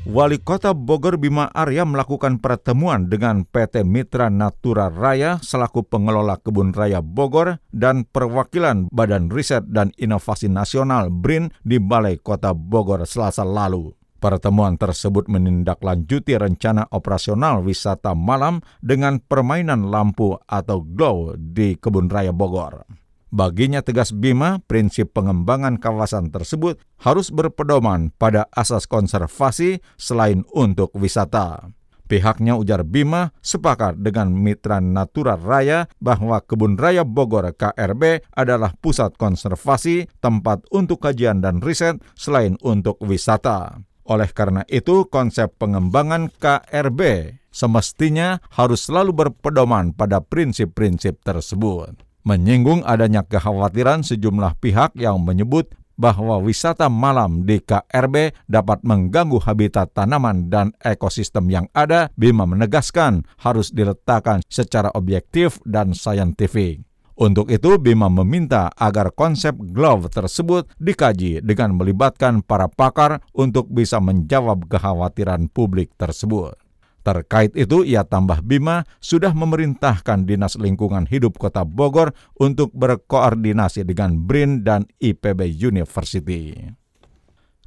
Wali 0.07 0.43
Kota 0.43 0.75
Bogor 0.75 1.15
Bima 1.15 1.47
Arya 1.55 1.87
melakukan 1.87 2.43
pertemuan 2.43 3.07
dengan 3.07 3.47
PT 3.47 3.87
Mitra 3.87 4.26
Natura 4.26 4.91
Raya 4.91 5.38
selaku 5.43 5.87
pengelola 5.87 6.43
kebun 6.43 6.75
raya 6.75 7.03
Bogor 7.03 7.62
dan 7.71 8.03
perwakilan 8.03 8.91
Badan 8.91 9.31
Riset 9.31 9.71
dan 9.71 9.95
Inovasi 9.95 10.50
Nasional 10.50 11.15
BRIN 11.15 11.55
di 11.62 11.79
Balai 11.79 12.19
Kota 12.19 12.50
Bogor 12.50 13.07
Selasa 13.07 13.47
lalu. 13.47 13.95
Pertemuan 14.16 14.80
tersebut 14.80 15.28
menindaklanjuti 15.28 16.40
rencana 16.40 16.88
operasional 16.88 17.61
wisata 17.61 18.16
malam 18.16 18.64
dengan 18.80 19.20
permainan 19.20 19.92
lampu 19.92 20.40
atau 20.49 20.80
glow 20.80 21.37
di 21.37 21.76
Kebun 21.76 22.08
Raya 22.08 22.32
Bogor. 22.32 22.88
Baginya 23.28 23.85
tegas 23.85 24.16
Bima, 24.16 24.62
prinsip 24.64 25.12
pengembangan 25.12 25.76
kawasan 25.76 26.32
tersebut 26.32 26.80
harus 27.04 27.28
berpedoman 27.28 28.08
pada 28.16 28.49
asas 28.54 28.88
konservasi 28.88 29.85
selain 30.00 30.46
untuk 30.56 30.94
wisata. 30.96 31.68
Pihaknya 32.06 32.54
ujar 32.54 32.87
Bima 32.87 33.35
sepakat 33.42 33.99
dengan 33.99 34.30
mitra 34.30 34.78
Natura 34.78 35.35
Raya 35.35 35.90
bahwa 35.99 36.38
Kebun 36.38 36.78
Raya 36.78 37.02
Bogor 37.02 37.50
KRB 37.50 38.30
adalah 38.30 38.78
pusat 38.78 39.18
konservasi, 39.18 40.06
tempat 40.23 40.62
untuk 40.70 41.02
kajian 41.02 41.42
dan 41.42 41.58
riset 41.58 41.99
selain 42.14 42.54
untuk 42.62 42.94
wisata. 43.02 43.82
Oleh 44.07 44.31
karena 44.31 44.63
itu, 44.71 45.11
konsep 45.11 45.51
pengembangan 45.59 46.31
KRB 46.39 47.35
semestinya 47.51 48.39
harus 48.55 48.87
selalu 48.87 49.27
berpedoman 49.27 49.91
pada 49.91 50.23
prinsip-prinsip 50.23 51.27
tersebut. 51.27 51.99
Menyinggung 52.23 52.87
adanya 52.87 53.27
kekhawatiran 53.27 54.07
sejumlah 54.07 54.59
pihak 54.63 54.95
yang 54.99 55.23
menyebut 55.23 55.75
bahwa 55.99 56.39
wisata 56.39 56.87
malam 56.87 57.43
di 57.43 57.59
KRB 57.59 58.47
dapat 58.47 58.85
mengganggu 58.85 59.43
habitat 59.43 59.91
tanaman 59.97 60.53
dan 60.53 60.71
ekosistem 60.85 61.49
yang 61.51 61.67
ada, 61.73 62.13
Bima 62.15 62.45
menegaskan 62.45 63.25
harus 63.43 63.73
diletakkan 63.73 64.45
secara 64.47 64.93
objektif 64.95 65.59
dan 65.67 65.97
saintifik. 65.97 66.86
Untuk 67.16 67.49
itu, 67.49 67.80
Bima 67.80 68.12
meminta 68.12 68.68
agar 68.76 69.08
konsep 69.08 69.56
glove 69.73 70.12
tersebut 70.12 70.68
dikaji 70.76 71.40
dengan 71.40 71.73
melibatkan 71.73 72.44
para 72.44 72.68
pakar 72.68 73.25
untuk 73.32 73.73
bisa 73.73 73.96
menjawab 74.04 74.68
kekhawatiran 74.68 75.49
publik 75.49 75.96
tersebut. 75.96 76.61
Terkait 77.00 77.56
itu, 77.56 77.88
ia 77.88 78.04
tambah 78.04 78.44
Bima 78.44 78.85
sudah 79.00 79.32
memerintahkan 79.32 80.28
Dinas 80.28 80.61
Lingkungan 80.61 81.08
Hidup 81.08 81.40
Kota 81.40 81.64
Bogor 81.64 82.12
untuk 82.37 82.68
berkoordinasi 82.76 83.88
dengan 83.88 84.20
BRIN 84.26 84.61
dan 84.61 84.85
IPB 85.00 85.49
University. 85.56 86.68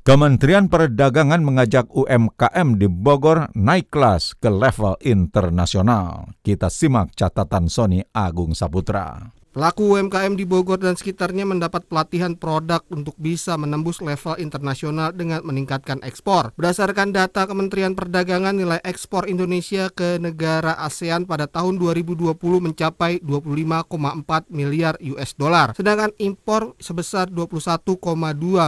Kementerian 0.04 0.68
Perdagangan 0.68 1.42
mengajak 1.42 1.88
UMKM 1.90 2.78
di 2.78 2.86
Bogor 2.92 3.50
naik 3.58 3.90
kelas 3.90 4.36
ke 4.38 4.52
level 4.52 5.00
internasional. 5.02 6.36
Kita 6.44 6.70
simak 6.70 7.16
catatan 7.16 7.72
Sony 7.72 8.04
Agung 8.12 8.52
Saputra. 8.52 9.39
Pelaku 9.60 10.00
UMKM 10.00 10.40
di 10.40 10.48
Bogor 10.48 10.80
dan 10.80 10.96
sekitarnya 10.96 11.44
mendapat 11.44 11.84
pelatihan 11.84 12.32
produk 12.32 12.80
untuk 12.96 13.12
bisa 13.20 13.60
menembus 13.60 14.00
level 14.00 14.40
internasional 14.40 15.12
dengan 15.12 15.44
meningkatkan 15.44 16.00
ekspor. 16.00 16.56
Berdasarkan 16.56 17.12
data 17.12 17.44
Kementerian 17.44 17.92
Perdagangan, 17.92 18.56
nilai 18.56 18.80
ekspor 18.88 19.28
Indonesia 19.28 19.92
ke 19.92 20.16
negara 20.16 20.80
ASEAN 20.80 21.28
pada 21.28 21.44
tahun 21.44 21.76
2020 21.76 22.40
mencapai 22.40 23.20
25,4 23.20 24.48
miliar 24.48 24.96
US 25.04 25.36
dollar, 25.36 25.76
sedangkan 25.76 26.16
impor 26.24 26.80
sebesar 26.80 27.28
21,2 27.28 28.00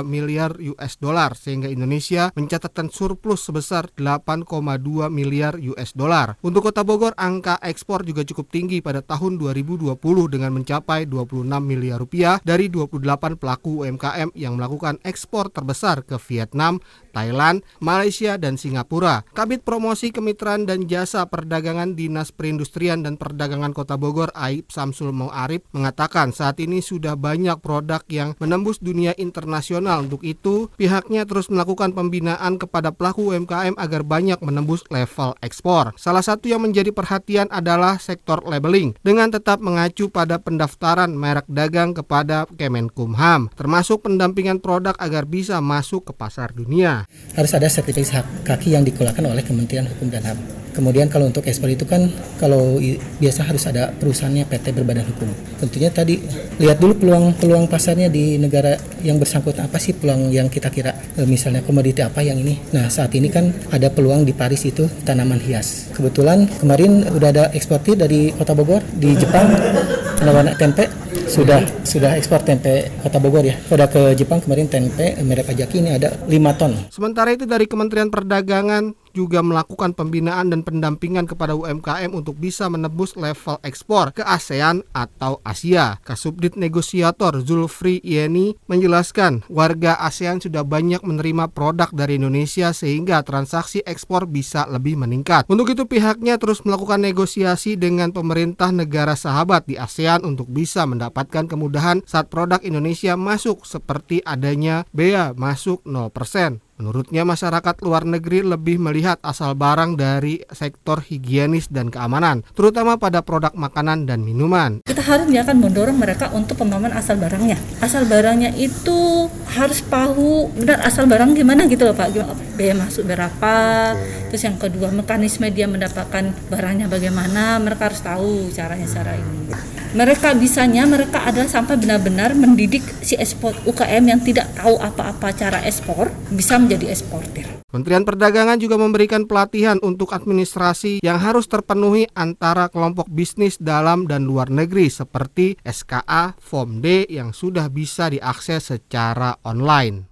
miliar 0.03 0.60
US 0.75 1.00
dollar, 1.00 1.39
sehingga 1.39 1.71
Indonesia 1.71 2.36
mencatatkan 2.36 2.91
surplus 2.91 3.48
sebesar 3.48 3.88
8,2 3.95 5.07
miliar 5.07 5.55
US 5.55 5.95
dollar. 5.95 6.36
Untuk 6.43 6.67
Kota 6.67 6.83
Bogor, 6.83 7.15
angka 7.15 7.55
ekspor 7.63 8.03
juga 8.03 8.27
cukup 8.27 8.51
tinggi 8.51 8.83
pada 8.83 9.00
tahun 9.00 9.39
2020 9.39 9.95
dengan 10.27 10.51
mencapai 10.51 10.80
mencapai 10.81 11.05
26 11.05 11.45
miliar 11.61 12.01
rupiah 12.01 12.41
dari 12.41 12.65
28 12.65 13.38
pelaku 13.38 13.85
UMKM 13.85 14.33
yang 14.33 14.57
melakukan 14.57 14.97
ekspor 15.05 15.53
terbesar 15.53 16.01
ke 16.01 16.17
Vietnam, 16.25 16.81
Thailand, 17.13 17.61
Malaysia, 17.77 18.41
dan 18.41 18.57
Singapura. 18.57 19.21
Kabit 19.38 19.61
Promosi 19.61 20.09
Kemitraan 20.09 20.65
dan 20.65 20.89
Jasa 20.89 21.29
Perdagangan 21.29 21.93
Dinas 21.93 22.33
Perindustrian 22.33 23.05
dan 23.05 23.21
Perdagangan 23.21 23.77
Kota 23.77 23.93
Bogor 23.93 24.33
Aib 24.33 24.73
Samsul 24.73 25.13
Mauarif 25.13 25.61
mengatakan 25.69 26.33
saat 26.33 26.57
ini 26.57 26.81
sudah 26.81 27.13
banyak 27.13 27.61
produk 27.61 28.01
yang 28.09 28.33
menembus 28.41 28.81
dunia 28.81 29.13
internasional. 29.21 30.09
Untuk 30.09 30.25
itu, 30.25 30.73
pihaknya 30.81 31.29
terus 31.29 31.53
melakukan 31.53 31.93
pembinaan 31.93 32.57
kepada 32.57 32.89
pelaku 32.89 33.38
UMKM 33.38 33.77
agar 33.77 34.01
banyak 34.01 34.41
menembus 34.41 34.81
level 34.89 35.38
ekspor. 35.45 35.93
Salah 35.93 36.25
satu 36.25 36.50
yang 36.50 36.65
menjadi 36.65 36.89
perhatian 36.89 37.51
adalah 37.53 38.01
sektor 38.01 38.41
labeling 38.41 38.97
dengan 39.05 39.29
tetap 39.29 39.61
mengacu 39.61 40.09
pada 40.09 40.41
pendapatan 40.41 40.61
pendaftaran 40.62 41.10
merek 41.18 41.50
dagang 41.50 41.89
kepada 41.89 42.46
Kemenkumham, 42.53 43.50
termasuk 43.58 44.06
pendampingan 44.06 44.62
produk 44.62 44.94
agar 45.01 45.25
bisa 45.25 45.58
masuk 45.58 46.06
ke 46.06 46.13
pasar 46.13 46.53
dunia. 46.53 47.10
Harus 47.34 47.58
ada 47.58 47.65
sertifikasi 47.65 48.46
kaki 48.46 48.77
yang 48.77 48.86
dikeluarkan 48.86 49.25
oleh 49.25 49.41
Kementerian 49.41 49.89
Hukum 49.89 50.13
dan 50.13 50.22
HAM. 50.22 50.61
Kemudian 50.72 51.12
kalau 51.12 51.28
untuk 51.28 51.44
ekspor 51.44 51.72
itu 51.72 51.84
kan 51.84 52.08
kalau 52.40 52.80
biasa 53.20 53.44
harus 53.44 53.68
ada 53.68 53.92
perusahaannya 53.92 54.48
PT 54.48 54.72
berbadan 54.72 55.05
hukum. 55.07 55.29
Tentunya 55.60 55.92
tadi 55.92 56.20
lihat 56.57 56.79
dulu 56.79 56.96
peluang-peluang 56.98 57.68
pasarnya 57.68 58.07
di 58.07 58.40
negara 58.40 58.79
yang 59.03 59.20
bersangkutan 59.20 59.68
apa 59.68 59.77
sih 59.77 59.92
peluang 59.94 60.31
yang 60.31 60.48
kita 60.48 60.72
kira 60.72 60.96
e, 61.20 61.27
misalnya 61.27 61.62
komoditi 61.62 62.01
apa 62.01 62.24
yang 62.24 62.40
ini. 62.40 62.57
Nah 62.72 62.88
saat 62.88 63.12
ini 63.14 63.27
kan 63.27 63.51
ada 63.70 63.92
peluang 63.92 64.24
di 64.24 64.31
Paris 64.31 64.64
itu 64.64 64.88
tanaman 65.03 65.40
hias. 65.44 65.92
Kebetulan 65.92 66.48
kemarin 66.64 67.03
udah 67.12 67.29
ada 67.29 67.46
eksportir 67.51 68.00
dari 68.00 68.31
Kota 68.31 68.55
Bogor 68.55 68.81
di 68.96 69.14
Jepang 69.20 69.51
penawaran 70.20 70.55
tempe 70.55 71.01
sudah 71.31 71.64
sudah 71.88 72.20
ekspor 72.20 72.44
tempe 72.44 72.92
Kota 73.00 73.18
Bogor 73.20 73.48
ya. 73.48 73.55
Sudah 73.68 73.88
ke 73.88 74.12
Jepang 74.20 74.44
kemarin 74.44 74.68
tempe 74.68 75.16
merek 75.24 75.51
Ajaki 75.51 75.79
ini 75.79 75.96
ada 75.96 76.12
5 76.27 76.60
ton. 76.60 76.72
Sementara 76.92 77.31
itu 77.31 77.48
dari 77.48 77.66
Kementerian 77.68 78.12
Perdagangan 78.12 78.92
juga 79.13 79.43
melakukan 79.45 79.93
pembinaan 79.93 80.50
dan 80.51 80.63
pendampingan 80.63 81.27
kepada 81.27 81.53
UMKM 81.53 82.11
untuk 82.11 82.39
bisa 82.39 82.67
menebus 82.71 83.13
level 83.15 83.59
ekspor 83.61 84.15
ke 84.15 84.24
ASEAN 84.24 84.81
atau 84.95 85.39
Asia. 85.45 86.00
Kasubdit 86.01 86.55
Negosiator 86.55 87.43
Zulfri 87.43 88.00
Yeni 88.01 88.55
menjelaskan 88.65 89.45
warga 89.51 90.00
ASEAN 90.00 90.41
sudah 90.41 90.63
banyak 90.65 91.03
menerima 91.03 91.51
produk 91.51 91.91
dari 91.91 92.17
Indonesia 92.17 92.71
sehingga 92.71 93.21
transaksi 93.21 93.83
ekspor 93.83 94.25
bisa 94.25 94.65
lebih 94.67 94.97
meningkat. 94.97 95.45
Untuk 95.51 95.69
itu 95.71 95.83
pihaknya 95.85 96.39
terus 96.39 96.63
melakukan 96.63 97.03
negosiasi 97.03 97.75
dengan 97.75 98.15
pemerintah 98.15 98.71
negara 98.74 99.13
sahabat 99.13 99.67
di 99.67 99.75
ASEAN 99.75 100.24
untuk 100.24 100.47
bisa 100.50 100.87
mendapatkan 100.87 101.45
kemudahan 101.45 102.01
saat 102.07 102.31
produk 102.31 102.63
Indonesia 102.63 103.13
masuk 103.19 103.67
seperti 103.67 104.24
adanya 104.25 104.87
bea 104.95 105.35
masuk 105.35 105.83
0%. 105.83 106.71
Menurutnya 106.81 107.22
masyarakat 107.22 107.77
luar 107.85 108.09
negeri 108.09 108.41
lebih 108.41 108.81
melihat 108.81 109.22
asal 109.22 109.53
barang 109.53 110.01
dari 110.01 110.41
sektor 110.50 110.98
higienis 110.98 111.70
dan 111.70 111.94
keamanan, 111.94 112.41
terutama 112.57 112.98
pada 112.98 113.22
produk 113.22 113.53
makanan 113.53 114.09
dan 114.09 114.25
minuman. 114.25 114.81
Kita 114.81 115.05
harusnya 115.05 115.46
akan 115.46 115.61
mendorong 115.61 115.94
mereka 115.94 116.33
untuk 116.33 116.57
pemahaman 116.57 116.89
asal 116.98 117.22
barangnya. 117.22 117.61
Asal 117.85 118.09
barangnya 118.09 118.57
itu 118.57 119.29
harus 119.53 119.85
tahu 119.85 120.50
benar 120.57 120.81
asal 120.81 121.05
barang 121.05 121.37
gimana 121.37 121.70
gitu 121.70 121.85
loh 121.85 121.94
Pak. 121.94 122.17
Biaya 122.57 122.74
masuk 122.74 123.05
berapa, 123.05 123.94
terus 124.33 124.41
yang 124.41 124.57
kedua 124.57 124.89
mekanisme 124.89 125.53
dia 125.53 125.70
mendapatkan 125.70 126.33
barangnya 126.50 126.89
bagaimana, 126.89 127.61
mereka 127.61 127.94
harus 127.94 128.01
tahu 128.01 128.50
caranya 128.57 128.89
cara 128.89 129.13
ini 129.22 129.53
mereka 129.91 130.31
bisanya 130.31 130.87
mereka 130.87 131.20
adalah 131.27 131.51
sampai 131.51 131.75
benar-benar 131.75 132.31
mendidik 132.31 132.79
si 133.03 133.20
ekspor 133.20 133.51
UKM 133.67 134.03
yang 134.07 134.24
tidak 134.24 134.48
tahu 134.55 134.79
apa-apa 134.79 135.35
cara 135.35 135.59
ekspor 135.67 136.07
bisa 136.31 136.55
menjadi 136.72 136.96
eksportir. 136.96 137.48
Kementerian 137.68 138.07
Perdagangan 138.07 138.55
juga 138.55 138.79
memberikan 138.79 139.27
pelatihan 139.27 139.75
untuk 139.84 140.16
administrasi 140.16 141.03
yang 141.03 141.20
harus 141.20 141.51
terpenuhi 141.51 142.07
antara 142.16 142.72
kelompok 142.72 143.12
bisnis 143.12 143.60
dalam 143.60 144.07
dan 144.07 144.24
luar 144.24 144.48
negeri 144.48 144.88
seperti 144.88 145.60
SKA, 145.68 146.40
Form 146.40 146.79
D 146.79 147.12
yang 147.12 147.36
sudah 147.36 147.68
bisa 147.68 148.07
diakses 148.07 148.72
secara 148.72 149.36
online. 149.44 150.07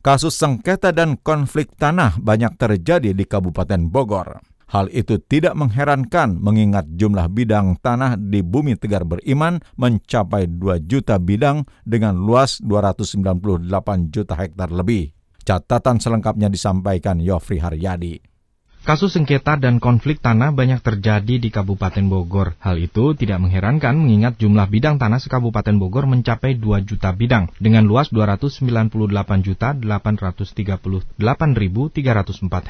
Kasus 0.00 0.40
sengketa 0.40 0.88
dan 0.88 1.20
konflik 1.20 1.76
tanah 1.76 2.16
banyak 2.16 2.56
terjadi 2.56 3.12
di 3.12 3.28
Kabupaten 3.28 3.92
Bogor. 3.92 4.40
Hal 4.72 4.88
itu 4.88 5.20
tidak 5.20 5.52
mengherankan 5.52 6.40
mengingat 6.40 6.88
jumlah 6.96 7.28
bidang 7.28 7.76
tanah 7.84 8.16
di 8.16 8.40
bumi 8.40 8.80
Tegar 8.80 9.04
Beriman 9.04 9.60
mencapai 9.76 10.48
2 10.48 10.80
juta 10.88 11.20
bidang 11.20 11.68
dengan 11.84 12.16
luas 12.16 12.56
298 12.64 13.68
juta 14.08 14.32
hektar 14.32 14.72
lebih. 14.72 15.17
Catatan 15.48 15.96
selengkapnya 15.96 16.52
disampaikan 16.52 17.16
Yofri 17.24 17.56
Haryadi. 17.56 18.20
Kasus 18.88 19.20
sengketa 19.20 19.60
dan 19.60 19.84
konflik 19.84 20.16
tanah 20.24 20.48
banyak 20.48 20.80
terjadi 20.80 21.36
di 21.36 21.52
Kabupaten 21.52 22.08
Bogor. 22.08 22.56
Hal 22.56 22.80
itu 22.80 23.12
tidak 23.12 23.36
mengherankan 23.44 23.92
mengingat 23.92 24.40
jumlah 24.40 24.64
bidang 24.64 24.96
tanah 24.96 25.20
sekabupaten 25.20 25.76
Bogor 25.76 26.08
mencapai 26.08 26.56
2 26.56 26.88
juta 26.88 27.12
bidang 27.12 27.52
dengan 27.60 27.84
luas 27.84 28.08
298 28.08 28.64
juta 29.44 29.76
838.304 29.76 31.20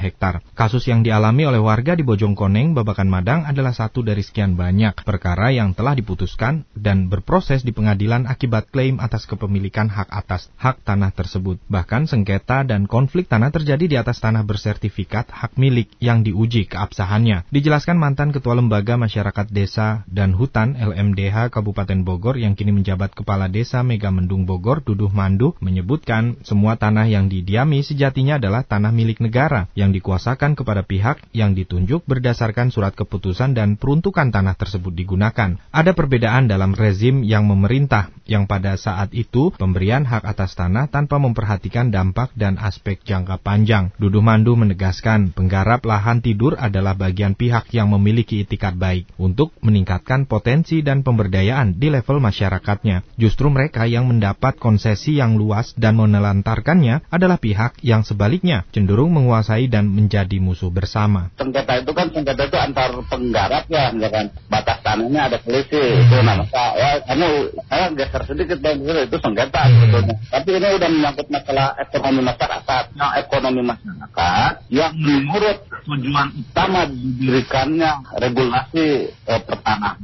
hektar. 0.03 0.43
Kasus 0.59 0.91
yang 0.91 1.07
dialami 1.07 1.47
oleh 1.47 1.63
warga 1.63 1.95
di 1.95 2.03
Bojongkoneng, 2.03 2.75
Babakan 2.75 3.07
Madang 3.07 3.47
adalah 3.47 3.71
satu 3.71 4.03
dari 4.03 4.19
sekian 4.19 4.59
banyak 4.59 4.99
perkara 5.07 5.55
yang 5.55 5.71
telah 5.71 5.95
diputuskan 5.95 6.67
dan 6.75 7.07
berproses 7.07 7.63
di 7.63 7.71
pengadilan 7.71 8.27
akibat 8.27 8.67
klaim 8.75 8.99
atas 8.99 9.23
kepemilikan 9.23 9.87
hak 9.87 10.11
atas 10.11 10.51
hak 10.59 10.83
tanah 10.83 11.15
tersebut. 11.15 11.63
Bahkan 11.71 12.11
sengketa 12.11 12.67
dan 12.67 12.91
konflik 12.91 13.31
tanah 13.31 13.55
terjadi 13.55 13.87
di 13.87 13.95
atas 13.95 14.19
tanah 14.19 14.43
bersertifikat 14.43 15.31
hak 15.31 15.55
milik 15.55 15.87
yang 16.09 16.25
diuji 16.25 16.65
keabsahannya. 16.65 17.45
Dijelaskan 17.53 18.01
mantan 18.01 18.33
Ketua 18.33 18.57
Lembaga 18.57 18.97
Masyarakat 18.97 19.45
Desa 19.53 20.01
dan 20.09 20.33
Hutan 20.33 20.73
LMDH 20.73 21.53
Kabupaten 21.53 22.01
Bogor 22.01 22.41
yang 22.41 22.57
kini 22.57 22.73
menjabat 22.73 23.13
Kepala 23.13 23.45
Desa 23.45 23.85
Megamendung 23.85 24.49
Bogor, 24.49 24.81
Duduh 24.81 25.13
Mandu, 25.13 25.53
menyebutkan 25.61 26.41
semua 26.41 26.81
tanah 26.81 27.05
yang 27.05 27.29
didiami 27.29 27.85
sejatinya 27.85 28.41
adalah 28.41 28.65
tanah 28.65 28.89
milik 28.89 29.21
negara 29.21 29.69
yang 29.77 29.93
dikuasakan 29.93 30.57
kepada 30.57 30.81
pihak 30.81 31.21
yang 31.29 31.53
ditunjuk 31.53 32.01
berdasarkan 32.09 32.73
surat 32.73 32.97
keputusan 32.97 33.53
dan 33.53 33.77
peruntukan 33.77 34.33
tanah 34.33 34.57
tersebut 34.57 34.97
digunakan. 34.97 35.61
Ada 35.69 35.93
perbedaan 35.93 36.49
dalam 36.49 36.73
rezim 36.73 37.21
yang 37.21 37.45
memerintah 37.45 38.09
yang 38.25 38.49
pada 38.49 38.73
saat 38.81 39.13
itu 39.13 39.53
pemberian 39.53 40.09
hak 40.09 40.25
atas 40.25 40.57
tanah 40.57 40.89
tanpa 40.89 41.21
memperhatikan 41.21 41.93
dampak 41.93 42.33
dan 42.33 42.57
aspek 42.57 42.97
jangka 43.05 43.37
panjang. 43.45 43.93
Duduh 44.01 44.25
Mandu 44.25 44.57
menegaskan 44.57 45.35
penggarap 45.37 45.85
lahan 45.85 45.98
tidur 46.19 46.55
adalah 46.55 46.95
bagian 46.95 47.35
pihak 47.35 47.71
yang 47.75 47.91
memiliki 47.91 48.43
itikat 48.43 48.75
baik 48.75 49.07
untuk 49.19 49.51
meningkatkan 49.61 50.25
potensi 50.25 50.81
dan 50.81 51.03
pemberdayaan 51.03 51.77
di 51.77 51.91
level 51.91 52.23
masyarakatnya. 52.23 53.03
Justru 53.19 53.51
mereka 53.51 53.85
yang 53.85 54.07
mendapat 54.09 54.57
konsesi 54.57 55.19
yang 55.19 55.35
luas 55.35 55.75
dan 55.75 55.99
menelantarkannya 55.99 57.07
adalah 57.11 57.37
pihak 57.37 57.79
yang 57.83 58.01
sebaliknya 58.07 58.65
cenderung 58.71 59.13
menguasai 59.13 59.67
dan 59.67 59.91
menjadi 59.91 60.39
musuh 60.41 60.71
bersama. 60.71 61.31
Sengketa 61.37 61.83
itu 61.83 61.91
kan 61.93 62.07
sengketa 62.09 62.47
itu 62.47 62.57
antar 62.57 62.91
penggarap 63.07 63.65
ya, 63.69 63.91
misalkan 63.93 64.31
batas 64.49 64.77
tanahnya 64.81 65.21
ada 65.29 65.37
selisih 65.43 66.07
itu 66.07 66.15
nama 66.23 66.43
ya 66.75 66.89
kamu 67.03 67.29
saya 67.67 67.85
geser 67.93 68.21
sedikit 68.25 68.57
bang 68.63 68.79
itu 68.79 69.17
sengketa 69.19 69.61
sebetulnya. 69.69 70.15
Tapi 70.29 70.49
ini 70.55 70.67
udah 70.79 70.89
menyangkut 70.89 71.27
masalah 71.29 71.75
ekonomi 71.77 72.21
masyarakat. 72.23 72.83
Nah, 72.95 73.11
ekonomi 73.19 73.61
masyarakat 73.65 74.53
yang 74.69 74.93
menurut 74.95 75.57
tujuan 75.97 76.27
utama 76.37 76.85
didirikannya 76.85 77.91
regulasi 78.21 79.09
eh, 79.09 79.41
pertanahan 79.41 79.97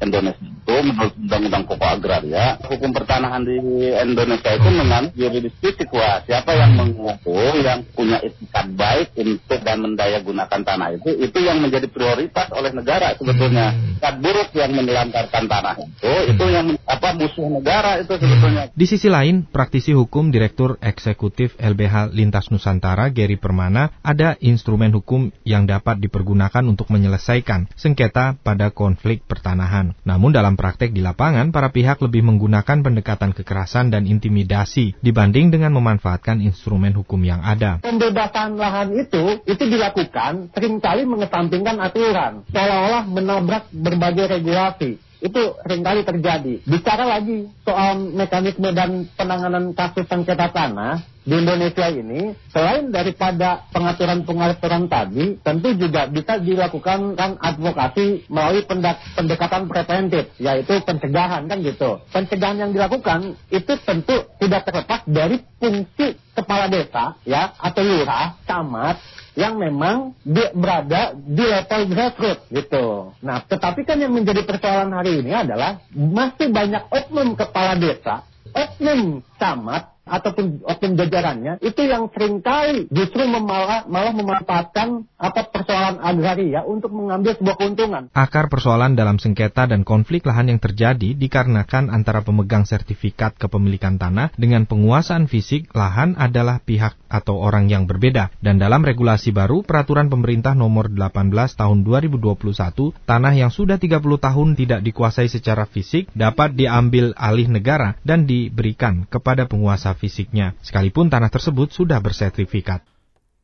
Indonesia 0.00 0.58
itu 0.68 0.84
menurut 0.84 1.16
Undang-Undang 1.16 1.64
Pokok 1.64 1.90
Agraria, 1.96 2.60
hukum 2.60 2.92
pertanahan 2.92 3.40
di 3.40 3.56
Indonesia 3.88 4.52
itu 4.52 4.68
menganut 4.68 5.16
juridis 5.16 5.56
fisik 5.64 5.88
wah 5.96 6.20
siapa 6.28 6.52
yang 6.52 6.76
mengaku 6.76 7.40
yang 7.64 7.80
punya 7.96 8.20
etikat 8.20 8.68
baik 8.76 9.16
untuk 9.16 9.64
dan 9.64 9.80
mendaya 9.80 10.20
gunakan 10.20 10.60
tanah 10.60 10.92
itu 10.92 11.08
itu 11.16 11.38
yang 11.40 11.64
menjadi 11.64 11.88
prioritas 11.88 12.52
oleh 12.52 12.76
negara 12.76 13.16
sebetulnya. 13.16 13.72
Etikat 13.96 14.14
buruk 14.20 14.48
yang 14.52 14.70
menelantarkan 14.76 15.44
tanah 15.48 15.74
itu 15.80 16.12
itu 16.36 16.44
yang 16.52 16.76
apa 16.84 17.08
musuh 17.16 17.48
negara 17.48 18.04
itu 18.04 18.12
sebetulnya. 18.20 18.68
Di 18.76 18.84
sisi 18.84 19.08
lain, 19.08 19.48
praktisi 19.48 19.96
hukum 19.96 20.28
Direktur 20.28 20.76
Eksekutif 20.84 21.56
LBH 21.56 22.12
Lintas 22.12 22.52
Nusantara 22.52 23.08
Gary 23.08 23.40
Permana 23.40 23.88
ada 24.04 24.36
instrumen 24.44 24.92
hukum 24.92 25.07
yang 25.42 25.64
dapat 25.64 25.98
dipergunakan 26.02 26.64
untuk 26.68 26.92
menyelesaikan 26.92 27.72
sengketa 27.74 28.36
pada 28.40 28.68
konflik 28.68 29.24
pertanahan. 29.24 29.96
Namun 30.04 30.36
dalam 30.36 30.54
praktek 30.54 30.92
di 30.92 31.00
lapangan, 31.00 31.50
para 31.50 31.72
pihak 31.72 31.98
lebih 32.04 32.24
menggunakan 32.26 32.84
pendekatan 32.84 33.32
kekerasan 33.32 33.88
dan 33.88 34.04
intimidasi 34.04 34.98
dibanding 35.00 35.48
dengan 35.48 35.72
memanfaatkan 35.76 36.44
instrumen 36.44 36.92
hukum 36.92 37.20
yang 37.24 37.40
ada. 37.40 37.80
Pembebasan 37.80 38.60
lahan 38.60 38.92
itu 38.94 39.40
itu 39.48 39.64
dilakukan 39.64 40.52
sering 40.52 40.78
kali 40.78 41.08
mengesampingkan 41.08 41.80
aturan, 41.80 42.44
seolah-olah 42.52 43.04
menabrak 43.08 43.70
berbagai 43.72 44.38
regulasi 44.38 45.08
itu 45.18 45.42
sering 45.66 45.82
kali 45.82 46.06
terjadi. 46.06 46.62
Bicara 46.62 47.02
lagi 47.02 47.50
soal 47.66 48.14
mekanisme 48.14 48.70
dan 48.70 49.10
penanganan 49.18 49.74
kasus 49.74 50.06
sengketa 50.06 50.54
tanah 50.54 51.02
di 51.28 51.34
Indonesia 51.44 51.92
ini, 51.92 52.32
selain 52.48 52.88
daripada 52.88 53.68
pengaturan-pengaturan 53.68 54.88
tadi, 54.88 55.36
tentu 55.44 55.76
juga 55.76 56.08
bisa 56.08 56.40
dilakukan 56.40 57.20
kan 57.20 57.36
advokasi 57.36 58.24
melalui 58.32 58.64
pendekatan 59.12 59.68
preventif, 59.68 60.32
yaitu 60.40 60.80
pencegahan 60.88 61.44
kan 61.44 61.60
gitu. 61.60 62.00
Pencegahan 62.08 62.64
yang 62.64 62.70
dilakukan 62.72 63.36
itu 63.52 63.72
tentu 63.84 64.24
tidak 64.40 64.72
terlepas 64.72 65.04
dari 65.04 65.44
fungsi 65.60 66.16
kepala 66.32 66.72
desa 66.72 67.20
ya 67.28 67.52
atau 67.60 67.84
lurah, 67.84 68.40
camat 68.48 68.96
yang 69.36 69.60
memang 69.60 70.16
di, 70.24 70.40
berada 70.56 71.12
di 71.12 71.44
level 71.44 71.92
grassroots 71.92 72.48
gitu. 72.48 73.12
Nah, 73.20 73.44
tetapi 73.44 73.84
kan 73.84 74.00
yang 74.00 74.16
menjadi 74.16 74.48
persoalan 74.48 74.96
hari 74.96 75.20
ini 75.20 75.36
adalah 75.36 75.84
masih 75.92 76.48
banyak 76.48 76.88
oknum 76.88 77.36
kepala 77.36 77.76
desa, 77.76 78.24
oknum 78.56 79.20
camat 79.36 79.97
ataupun 80.08 80.60
oknum 80.68 80.92
jajarannya 81.00 81.64
itu 81.64 81.80
yang 81.88 82.12
sering 82.12 82.44
kali 82.44 82.84
justru 82.92 83.24
malah, 83.24 83.88
malah 83.88 84.12
memanfaatkan 84.12 85.08
apa 85.16 85.40
persoalan 85.48 85.87
agraria 86.08 86.64
untuk 86.64 86.90
mengambil 86.96 87.36
sebuah 87.36 87.56
keuntungan. 87.60 88.02
Akar 88.16 88.48
persoalan 88.48 88.96
dalam 88.96 89.20
sengketa 89.20 89.68
dan 89.68 89.84
konflik 89.84 90.24
lahan 90.24 90.48
yang 90.48 90.60
terjadi 90.60 91.12
dikarenakan 91.12 91.92
antara 91.92 92.24
pemegang 92.24 92.64
sertifikat 92.64 93.36
kepemilikan 93.36 94.00
tanah 94.00 94.32
dengan 94.40 94.64
penguasaan 94.64 95.28
fisik 95.28 95.68
lahan 95.76 96.16
adalah 96.16 96.64
pihak 96.64 96.96
atau 97.12 97.36
orang 97.36 97.68
yang 97.68 97.84
berbeda. 97.84 98.32
Dan 98.40 98.56
dalam 98.56 98.80
regulasi 98.80 99.36
baru 99.36 99.60
peraturan 99.60 100.08
pemerintah 100.08 100.56
nomor 100.56 100.88
18 100.88 101.32
tahun 101.56 101.78
2021, 101.84 102.96
tanah 103.04 103.32
yang 103.36 103.52
sudah 103.52 103.76
30 103.76 104.00
tahun 104.00 104.48
tidak 104.56 104.80
dikuasai 104.80 105.28
secara 105.28 105.68
fisik 105.68 106.08
dapat 106.16 106.56
diambil 106.56 107.12
alih 107.16 107.52
negara 107.52 107.96
dan 108.00 108.24
diberikan 108.24 109.04
kepada 109.08 109.44
penguasa 109.44 109.92
fisiknya, 109.92 110.56
sekalipun 110.64 111.12
tanah 111.12 111.28
tersebut 111.28 111.68
sudah 111.72 112.00
bersertifikat. 112.00 112.80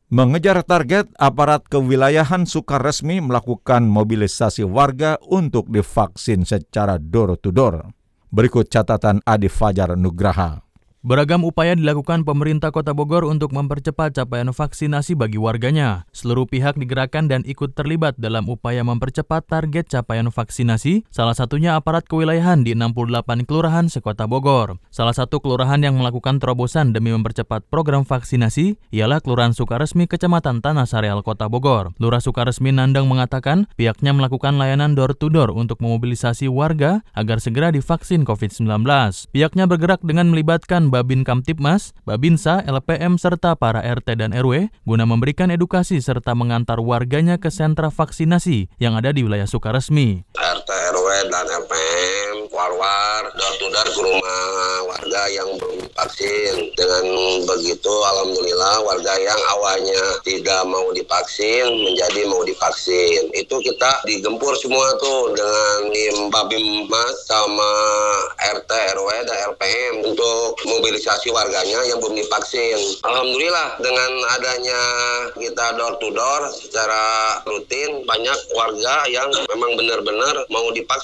Mengejar 0.05 0.61
target, 0.61 1.09
aparat 1.17 1.65
kewilayahan 1.65 2.45
suka 2.45 2.77
resmi 2.77 3.17
melakukan 3.17 3.89
mobilisasi 3.89 4.61
warga 4.61 5.17
untuk 5.25 5.65
divaksin 5.65 6.45
secara 6.45 7.01
door-to-door. 7.01 7.89
Berikut 8.29 8.69
catatan 8.69 9.25
Adi 9.25 9.49
Fajar 9.49 9.97
Nugraha. 9.97 10.64
Beragam 11.05 11.45
upaya 11.45 11.77
dilakukan 11.77 12.25
pemerintah 12.25 12.73
Kota 12.73 12.89
Bogor 12.89 13.29
untuk 13.29 13.53
mempercepat 13.53 14.17
capaian 14.17 14.49
vaksinasi 14.49 15.13
bagi 15.13 15.37
warganya. 15.37 16.09
Seluruh 16.09 16.49
pihak 16.49 16.81
digerakkan 16.81 17.29
dan 17.29 17.45
ikut 17.45 17.77
terlibat 17.77 18.17
dalam 18.17 18.49
upaya 18.49 18.81
mempercepat 18.81 19.45
target 19.45 19.85
capaian 19.85 20.25
vaksinasi, 20.33 21.05
salah 21.13 21.37
satunya 21.37 21.77
aparat 21.77 22.09
kewilayahan 22.09 22.65
di 22.65 22.73
68 22.73 23.45
kelurahan 23.45 23.85
sekota 23.85 24.25
Bogor. 24.25 24.81
Salah 24.89 25.13
satu 25.13 25.37
kelurahan 25.45 25.77
yang 25.77 25.93
melakukan 25.93 26.41
terobosan 26.41 26.89
demi 26.89 27.13
mempercepat 27.13 27.69
program 27.69 28.01
vaksinasi 28.01 28.81
ialah 28.89 29.21
Kelurahan 29.21 29.53
Sukaresmi 29.53 30.09
Kecamatan 30.09 30.65
Tanah 30.65 30.89
Sareal 30.89 31.21
Kota 31.21 31.45
Bogor. 31.45 31.93
Lurah 32.01 32.17
Sukaresmi 32.17 32.73
Nandang 32.73 33.05
mengatakan 33.05 33.69
pihaknya 33.77 34.09
melakukan 34.09 34.57
layanan 34.57 34.97
door-to-door 34.97 35.53
-door 35.53 35.61
untuk 35.61 35.85
memobilisasi 35.85 36.49
warga 36.49 37.05
agar 37.13 37.37
segera 37.37 37.69
divaksin 37.69 38.25
COVID-19. 38.25 38.65
Pihaknya 39.29 39.69
bergerak 39.69 40.01
dengan 40.01 40.33
melibatkan 40.33 40.94
Babin 40.95 41.27
Kamtipmas, 41.27 41.91
Babinsa, 42.07 42.63
LPM, 42.63 43.19
serta 43.19 43.59
para 43.59 43.83
RT 43.83 44.15
dan 44.15 44.31
RW 44.31 44.71
guna 44.87 45.03
memberikan 45.03 45.51
edukasi 45.51 45.99
serta 45.99 46.31
mengantar 46.31 46.79
warganya 46.79 47.35
ke 47.35 47.51
sentra 47.51 47.91
vaksinasi 47.91 48.71
yang 48.79 48.95
ada 48.95 49.11
di 49.11 49.27
wilayah 49.27 49.43
Sukaresmi. 49.43 50.23
RW, 51.05 51.29
dan 51.29 51.45
LPM, 51.45 52.49
war-war, 52.49 53.29
door-to-door 53.37 53.87
ke 53.93 54.01
rumah 54.01 54.41
warga 54.89 55.21
yang 55.29 55.45
belum 55.61 55.85
divaksin. 55.85 56.73
Dengan 56.73 57.05
begitu, 57.45 57.93
Alhamdulillah 57.93 58.81
warga 58.89 59.13
yang 59.21 59.37
awalnya 59.53 60.01
tidak 60.25 60.65
mau 60.65 60.89
divaksin 60.97 61.85
menjadi 61.85 62.25
mau 62.25 62.41
divaksin. 62.41 63.29
Itu 63.37 63.61
kita 63.61 64.01
digempur 64.09 64.57
semua 64.57 64.97
tuh 64.97 65.37
dengan 65.37 65.93
tim 65.93 66.15
Babim 66.33 66.89
Mas 66.89 67.29
sama 67.29 67.71
RT, 68.57 68.71
RW, 68.97 69.09
dan 69.29 69.37
LPM 69.53 70.09
untuk 70.09 70.57
mobilisasi 70.65 71.29
warganya 71.29 71.85
yang 71.85 72.01
belum 72.01 72.17
divaksin. 72.17 72.97
Alhamdulillah 73.05 73.77
dengan 73.77 74.11
adanya 74.41 74.81
kita 75.37 75.77
door 75.77 76.01
to 76.01 76.09
door 76.17 76.49
secara 76.49 77.37
rutin 77.45 78.01
banyak 78.09 78.39
warga 78.57 79.05
yang 79.05 79.29
memang 79.53 79.77
benar-benar 79.77 80.49
mau 80.49 80.65
divaksin. 80.73 80.94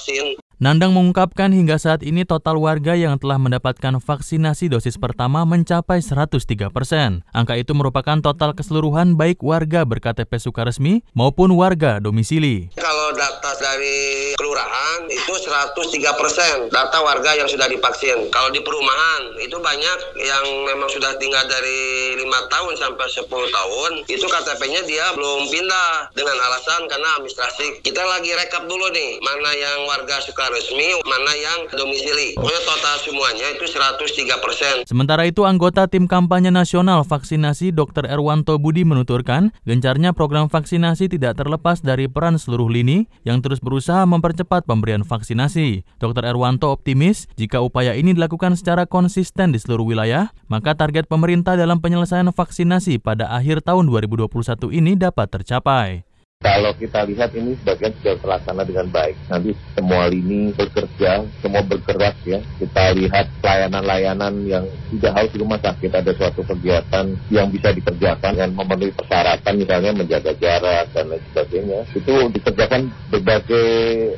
Nandang 0.62 0.94
mengungkapkan 0.94 1.50
hingga 1.50 1.74
saat 1.74 2.06
ini 2.06 2.22
total 2.22 2.54
warga 2.54 2.94
yang 2.94 3.18
telah 3.18 3.34
mendapatkan 3.34 3.98
vaksinasi 3.98 4.70
dosis 4.70 4.94
pertama 4.94 5.42
mencapai 5.42 5.98
103 5.98 6.70
persen. 6.70 7.26
Angka 7.34 7.58
itu 7.58 7.74
merupakan 7.74 8.14
total 8.22 8.54
keseluruhan 8.54 9.18
baik 9.18 9.42
warga 9.42 9.82
berKTP 9.82 10.30
Sukaresmi 10.38 11.02
maupun 11.18 11.50
warga 11.58 11.98
domisili. 11.98 12.70
Kalau 12.78 13.10
data 13.18 13.41
dari 13.62 14.34
kelurahan 14.34 15.06
itu 15.06 15.32
103 15.32 16.18
persen 16.18 16.66
data 16.68 16.98
warga 17.06 17.38
yang 17.38 17.46
sudah 17.46 17.70
divaksin. 17.70 18.26
Kalau 18.34 18.50
di 18.50 18.58
perumahan 18.60 19.38
itu 19.38 19.54
banyak 19.62 19.98
yang 20.18 20.44
memang 20.66 20.90
sudah 20.90 21.14
tinggal 21.22 21.46
dari 21.46 22.18
lima 22.18 22.42
tahun 22.50 22.74
sampai 22.74 23.06
10 23.06 23.30
tahun 23.30 23.90
itu 24.10 24.26
KTP-nya 24.26 24.82
dia 24.84 25.14
belum 25.14 25.46
pindah 25.46 26.10
dengan 26.12 26.36
alasan 26.50 26.90
karena 26.90 27.22
administrasi. 27.22 27.84
Kita 27.86 28.02
lagi 28.02 28.34
rekap 28.34 28.66
dulu 28.66 28.90
nih 28.90 29.22
mana 29.22 29.50
yang 29.54 29.86
warga 29.86 30.18
suka 30.24 30.50
resmi, 30.50 30.98
mana 31.06 31.32
yang 31.38 31.58
domisili. 31.70 32.34
Pokoknya 32.34 32.62
total 32.66 32.96
semuanya 33.04 33.46
itu 33.54 33.64
103 33.68 34.44
persen. 34.44 34.74
Sementara 34.88 35.28
itu 35.28 35.44
anggota 35.46 35.86
tim 35.86 36.08
kampanye 36.08 36.50
nasional 36.50 37.04
vaksinasi 37.04 37.70
Dr. 37.76 38.08
Erwanto 38.08 38.56
Budi 38.56 38.82
menuturkan 38.88 39.52
gencarnya 39.68 40.16
program 40.16 40.48
vaksinasi 40.48 41.12
tidak 41.12 41.36
terlepas 41.36 41.84
dari 41.84 42.08
peran 42.08 42.40
seluruh 42.40 42.72
lini 42.72 43.04
yang 43.28 43.44
terus 43.44 43.51
berusaha 43.58 44.06
mempercepat 44.06 44.64
pemberian 44.64 45.02
vaksinasi. 45.02 45.82
Dr. 45.98 46.22
Erwanto 46.22 46.70
optimis 46.70 47.26
jika 47.34 47.58
upaya 47.58 47.98
ini 47.98 48.14
dilakukan 48.14 48.54
secara 48.54 48.86
konsisten 48.86 49.50
di 49.50 49.58
seluruh 49.58 49.84
wilayah, 49.84 50.30
maka 50.46 50.78
target 50.78 51.10
pemerintah 51.10 51.58
dalam 51.58 51.82
penyelesaian 51.82 52.30
vaksinasi 52.30 53.02
pada 53.02 53.28
akhir 53.34 53.66
tahun 53.66 53.90
2021 53.90 54.70
ini 54.70 54.94
dapat 54.94 55.26
tercapai. 55.28 56.11
Kalau 56.42 56.74
kita 56.74 57.06
lihat 57.06 57.30
ini 57.38 57.54
sebagian 57.62 57.94
sudah 58.02 58.18
terlaksana 58.18 58.66
dengan 58.66 58.90
baik. 58.90 59.14
Nanti 59.30 59.54
semua 59.78 60.10
lini 60.10 60.50
bekerja, 60.50 61.22
semua 61.38 61.62
bergerak 61.62 62.18
ya. 62.26 62.42
Kita 62.58 62.90
lihat 62.98 63.30
layanan-layanan 63.46 64.34
yang 64.50 64.66
tidak 64.90 65.12
harus 65.14 65.30
di 65.30 65.38
rumah 65.38 65.62
sakit. 65.62 65.90
Ada 65.94 66.12
suatu 66.18 66.42
kegiatan 66.42 67.14
yang 67.30 67.46
bisa 67.46 67.70
dikerjakan 67.70 68.34
dengan 68.34 68.58
memenuhi 68.58 68.90
persyaratan 68.90 69.54
misalnya 69.54 69.94
menjaga 69.94 70.34
jarak 70.34 70.90
dan 70.90 71.14
lain 71.14 71.22
sebagainya. 71.30 71.80
Itu 71.94 72.14
dikerjakan 72.34 72.82
berbagai 73.14 73.70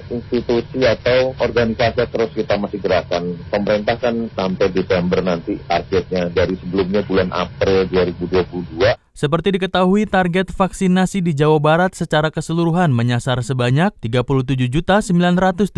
institusi 0.08 0.80
atau 0.80 1.36
organisasi 1.36 2.08
terus 2.08 2.32
kita 2.32 2.56
masih 2.56 2.80
gerakan. 2.80 3.36
Pemerintah 3.52 4.00
kan 4.00 4.32
sampai 4.32 4.72
Desember 4.72 5.20
nanti 5.20 5.60
targetnya 5.68 6.32
dari 6.32 6.56
sebelumnya 6.56 7.04
bulan 7.04 7.28
April 7.36 7.84
2022 7.92 9.03
seperti 9.14 9.54
diketahui, 9.54 10.10
target 10.10 10.50
vaksinasi 10.50 11.22
di 11.22 11.38
Jawa 11.38 11.62
Barat 11.62 11.94
secara 11.94 12.34
keseluruhan 12.34 12.90
menyasar 12.90 13.38
sebanyak 13.46 13.94
37.907.814 14.02 15.70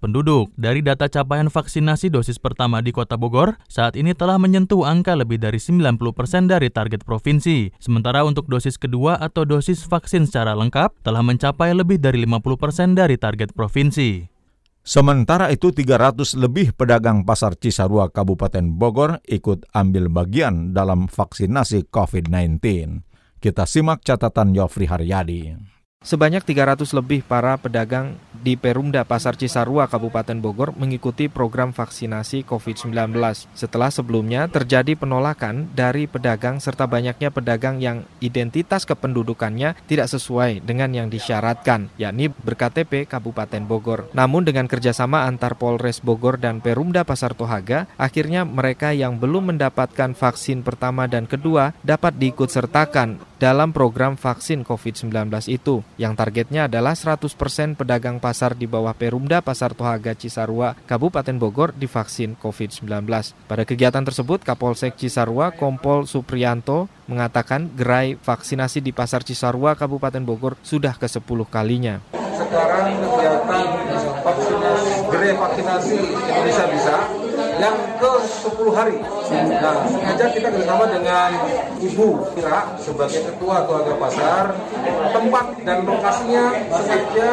penduduk. 0.00 0.48
Dari 0.56 0.80
data 0.80 1.12
capaian 1.12 1.52
vaksinasi 1.52 2.08
dosis 2.08 2.40
pertama 2.40 2.80
di 2.80 2.88
Kota 2.88 3.20
Bogor, 3.20 3.60
saat 3.68 4.00
ini 4.00 4.16
telah 4.16 4.40
menyentuh 4.40 4.88
angka 4.88 5.12
lebih 5.12 5.36
dari 5.36 5.60
90% 5.60 6.00
persen 6.16 6.48
dari 6.48 6.72
target 6.72 7.04
provinsi. 7.04 7.76
Sementara 7.76 8.24
untuk 8.24 8.48
dosis 8.48 8.80
kedua 8.80 9.20
atau 9.20 9.44
dosis 9.44 9.84
vaksin 9.84 10.24
secara 10.24 10.56
lengkap 10.56 11.04
telah 11.04 11.20
mencapai 11.20 11.76
lebih 11.76 12.00
dari 12.00 12.24
50% 12.24 12.56
persen 12.56 12.96
dari 12.96 13.20
target 13.20 13.52
provinsi. 13.52 14.37
Sementara 14.88 15.52
itu 15.52 15.68
300 15.68 16.32
lebih 16.40 16.72
pedagang 16.72 17.20
pasar 17.28 17.60
Cisarua 17.60 18.08
Kabupaten 18.08 18.72
Bogor 18.72 19.20
ikut 19.28 19.68
ambil 19.76 20.08
bagian 20.08 20.72
dalam 20.72 21.12
vaksinasi 21.12 21.92
COVID-19. 21.92 22.56
Kita 23.36 23.68
simak 23.68 24.00
catatan 24.00 24.56
Yofri 24.56 24.88
Haryadi. 24.88 25.52
Sebanyak 26.08 26.40
300 26.40 26.88
lebih 26.96 27.20
para 27.20 27.60
pedagang 27.60 28.16
di 28.32 28.56
Perumda 28.56 29.04
Pasar 29.04 29.36
Cisarua 29.36 29.90
Kabupaten 29.90 30.38
Bogor 30.40 30.72
mengikuti 30.72 31.28
program 31.28 31.74
vaksinasi 31.74 32.46
COVID-19 32.46 33.12
setelah 33.52 33.90
sebelumnya 33.92 34.48
terjadi 34.48 34.96
penolakan 34.96 35.68
dari 35.74 36.08
pedagang 36.08 36.62
serta 36.62 36.88
banyaknya 36.88 37.28
pedagang 37.28 37.82
yang 37.82 38.06
identitas 38.22 38.86
kependudukannya 38.86 39.74
tidak 39.90 40.08
sesuai 40.08 40.62
dengan 40.62 40.96
yang 40.96 41.10
disyaratkan, 41.10 41.90
yakni 42.00 42.30
berKTP 42.30 43.04
Kabupaten 43.10 43.66
Bogor. 43.66 44.08
Namun 44.14 44.48
dengan 44.48 44.64
kerjasama 44.64 45.26
antar 45.28 45.60
Polres 45.60 46.00
Bogor 46.00 46.38
dan 46.38 46.62
Perumda 46.62 47.02
Pasar 47.04 47.34
Tohaga, 47.36 47.90
akhirnya 47.98 48.46
mereka 48.46 48.94
yang 48.94 49.20
belum 49.20 49.52
mendapatkan 49.52 50.14
vaksin 50.14 50.62
pertama 50.62 51.04
dan 51.04 51.28
kedua 51.28 51.76
dapat 51.82 52.16
diikut 52.16 52.48
sertakan 52.48 53.20
dalam 53.42 53.70
program 53.70 54.18
vaksin 54.18 54.66
COVID-19 54.66 55.12
itu 55.50 55.82
yang 55.98 56.14
targetnya 56.14 56.70
adalah 56.70 56.94
100% 56.94 57.26
pedagang 57.74 58.22
pasar 58.22 58.54
di 58.54 58.70
bawah 58.70 58.94
Perumda 58.94 59.42
Pasar 59.42 59.74
Tohaga 59.74 60.14
Cisarua, 60.14 60.78
Kabupaten 60.86 61.34
Bogor 61.36 61.74
divaksin 61.74 62.38
COVID-19. 62.38 62.86
Pada 63.50 63.66
kegiatan 63.66 64.06
tersebut, 64.06 64.46
Kapolsek 64.46 64.94
Cisarua 64.94 65.50
Kompol 65.50 66.06
Suprianto 66.06 66.86
mengatakan 67.10 67.74
gerai 67.74 68.14
vaksinasi 68.14 68.78
di 68.78 68.94
Pasar 68.94 69.26
Cisarua, 69.26 69.74
Kabupaten 69.74 70.22
Bogor 70.22 70.54
sudah 70.62 70.94
ke-10 70.94 71.38
kalinya. 71.50 71.98
Sekarang 72.14 72.94
kegiatan 72.94 73.66
vaksinasi, 74.22 74.92
gerai 75.10 75.32
vaksinasi 75.34 75.96
Indonesia 75.98 76.66
Bisa 76.70 77.27
yang 77.58 77.76
ke 77.98 78.12
10 78.22 78.70
hari. 78.70 78.98
Nah, 79.58 79.84
sengaja 79.90 80.26
kita 80.32 80.48
bersama 80.54 80.86
dengan 80.86 81.30
Ibu 81.82 82.08
Kira 82.34 82.78
sebagai 82.78 83.20
Ketua 83.28 83.66
Keluarga 83.66 83.94
Pasar, 83.98 84.44
tempat 85.10 85.46
dan 85.66 85.78
lokasinya 85.84 86.44
sengaja 86.70 87.30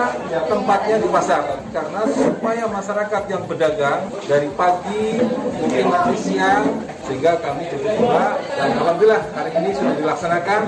tempatnya 0.49 0.95
di 0.99 1.07
pasar. 1.13 1.43
Karena 1.69 2.01
supaya 2.09 2.65
masyarakat 2.67 3.23
yang 3.29 3.43
berdagang 3.45 4.01
dari 4.25 4.49
pagi, 4.57 5.21
mungkin 5.61 5.85
nanti 5.93 6.15
siang, 6.19 6.65
sehingga 7.05 7.37
kami 7.37 7.69
cukup 7.69 7.91
juga 8.01 8.25
dan 8.57 8.69
alhamdulillah 8.81 9.21
hari 9.37 9.51
ini 9.61 9.69
sudah 9.77 9.93
dilaksanakan 9.93 10.61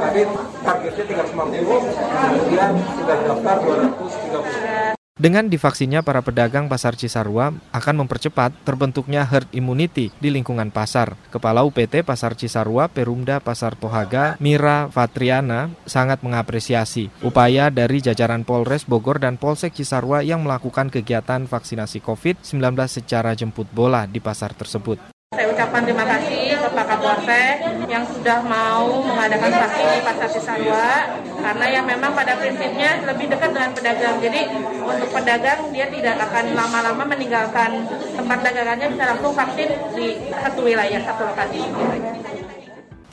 tapi 0.00 0.20
targetnya 0.64 1.04
350 1.04 1.68
kemudian 1.68 2.72
sudah 2.96 3.16
daftar 3.28 3.56
230 3.60 4.61
dengan 5.22 5.46
divaksinnya, 5.46 6.02
para 6.02 6.18
pedagang 6.18 6.66
pasar 6.66 6.98
Cisarua 6.98 7.54
akan 7.70 7.94
mempercepat 8.02 8.50
terbentuknya 8.66 9.22
herd 9.22 9.46
immunity 9.54 10.10
di 10.18 10.34
lingkungan 10.34 10.74
pasar. 10.74 11.14
Kepala 11.30 11.62
UPT 11.62 12.02
Pasar 12.02 12.34
Cisarua, 12.34 12.90
Perumda 12.90 13.38
Pasar 13.38 13.78
Tohaga, 13.78 14.34
Mira 14.42 14.90
Fatriana, 14.90 15.70
sangat 15.86 16.26
mengapresiasi 16.26 17.06
upaya 17.22 17.70
dari 17.70 18.02
jajaran 18.02 18.42
Polres 18.42 18.82
Bogor 18.82 19.22
dan 19.22 19.38
Polsek 19.38 19.78
Cisarua 19.78 20.26
yang 20.26 20.42
melakukan 20.42 20.90
kegiatan 20.90 21.46
vaksinasi 21.46 22.02
COVID-19 22.02 22.74
secara 22.90 23.38
jemput 23.38 23.70
bola 23.70 24.10
di 24.10 24.18
pasar 24.18 24.58
tersebut. 24.58 25.21
Saya 25.32 25.48
ucapkan 25.48 25.80
terima 25.80 26.04
kasih 26.04 26.60
ke 26.60 26.68
Pak 26.76 26.86
Kapolsek 26.92 27.64
yang 27.88 28.04
sudah 28.04 28.44
mau 28.44 29.00
mengadakan 29.00 29.48
vaksin 29.64 29.86
di 29.88 30.00
Pasar 30.04 30.28
Cisarua 30.28 30.88
karena 31.40 31.66
yang 31.72 31.84
memang 31.88 32.12
pada 32.12 32.36
prinsipnya 32.36 33.00
lebih 33.00 33.32
dekat 33.32 33.56
dengan 33.56 33.72
pedagang. 33.72 34.20
Jadi 34.20 34.52
untuk 34.84 35.08
pedagang 35.08 35.72
dia 35.72 35.88
tidak 35.88 36.20
akan 36.20 36.44
lama-lama 36.52 37.16
meninggalkan 37.16 37.88
tempat 38.12 38.38
dagangannya 38.44 38.92
bisa 38.92 39.04
langsung 39.08 39.32
vaksin 39.32 39.68
di 39.96 40.20
satu 40.36 40.60
wilayah, 40.68 41.00
satu 41.00 41.22
lokasi. 41.24 41.60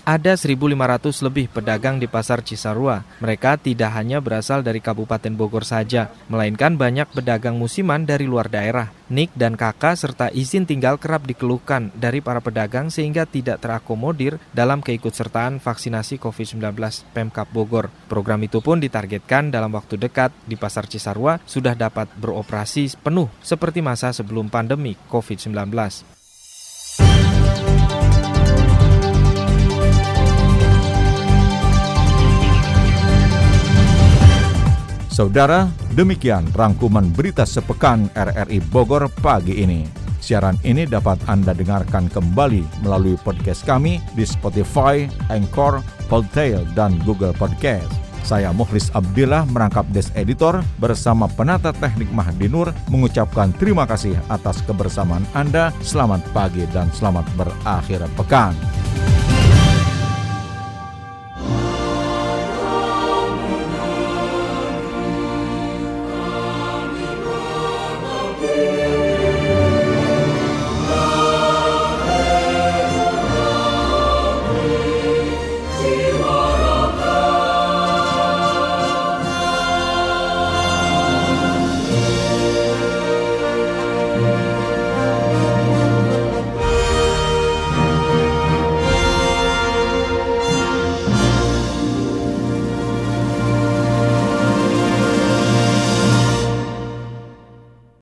Ada 0.07 0.39
1.500 0.39 1.25
lebih 1.27 1.51
pedagang 1.51 1.99
di 1.99 2.07
Pasar 2.07 2.39
Cisarua. 2.39 3.03
Mereka 3.19 3.59
tidak 3.59 3.91
hanya 3.95 4.23
berasal 4.23 4.63
dari 4.63 4.79
Kabupaten 4.79 5.33
Bogor 5.35 5.67
saja, 5.67 6.11
melainkan 6.31 6.79
banyak 6.79 7.07
pedagang 7.11 7.59
musiman 7.59 8.07
dari 8.07 8.23
luar 8.23 8.47
daerah. 8.47 8.91
Nik 9.09 9.33
dan 9.33 9.57
kakak 9.57 9.97
serta 9.97 10.29
izin 10.29 10.69
tinggal 10.69 11.01
kerap 11.01 11.25
dikeluhkan 11.25 11.89
dari 11.97 12.21
para 12.21 12.39
pedagang 12.39 12.93
sehingga 12.93 13.25
tidak 13.25 13.59
terakomodir 13.59 14.37
dalam 14.53 14.85
keikutsertaan 14.85 15.57
vaksinasi 15.57 16.21
COVID-19 16.21 16.61
Pemkap 17.09 17.49
Bogor. 17.49 17.89
Program 18.05 18.39
itu 18.45 18.61
pun 18.61 18.77
ditargetkan 18.77 19.49
dalam 19.49 19.73
waktu 19.73 19.97
dekat 19.97 20.29
di 20.45 20.53
Pasar 20.53 20.85
Cisarua 20.85 21.41
sudah 21.49 21.73
dapat 21.73 22.05
beroperasi 22.21 23.01
penuh 23.01 23.27
seperti 23.41 23.81
masa 23.81 24.13
sebelum 24.13 24.47
pandemi 24.47 24.93
COVID-19. 25.09 26.18
Saudara, 35.19 35.67
demikian 35.99 36.47
rangkuman 36.55 37.11
berita 37.11 37.43
sepekan 37.43 38.07
RRI 38.15 38.63
Bogor 38.71 39.11
pagi 39.19 39.51
ini. 39.51 39.83
Siaran 40.23 40.55
ini 40.63 40.87
dapat 40.87 41.19
Anda 41.27 41.51
dengarkan 41.51 42.07
kembali 42.07 42.87
melalui 42.87 43.19
podcast 43.19 43.67
kami 43.67 43.99
di 44.15 44.23
Spotify, 44.23 45.11
Anchor, 45.27 45.83
Podtail, 46.07 46.63
dan 46.71 46.95
Google 47.03 47.35
Podcast. 47.35 47.91
Saya 48.23 48.55
Muhlis 48.55 48.95
Abdillah 48.95 49.43
merangkap 49.51 49.83
Des 49.91 50.07
Editor 50.15 50.63
bersama 50.79 51.27
penata 51.27 51.75
teknik 51.75 52.07
Mahdi 52.15 52.47
Nur 52.47 52.71
mengucapkan 52.87 53.51
terima 53.59 53.83
kasih 53.83 54.15
atas 54.31 54.63
kebersamaan 54.63 55.27
Anda. 55.35 55.75
Selamat 55.83 56.23
pagi 56.31 56.63
dan 56.71 56.87
selamat 56.95 57.27
berakhir 57.35 58.07
pekan. 58.15 58.55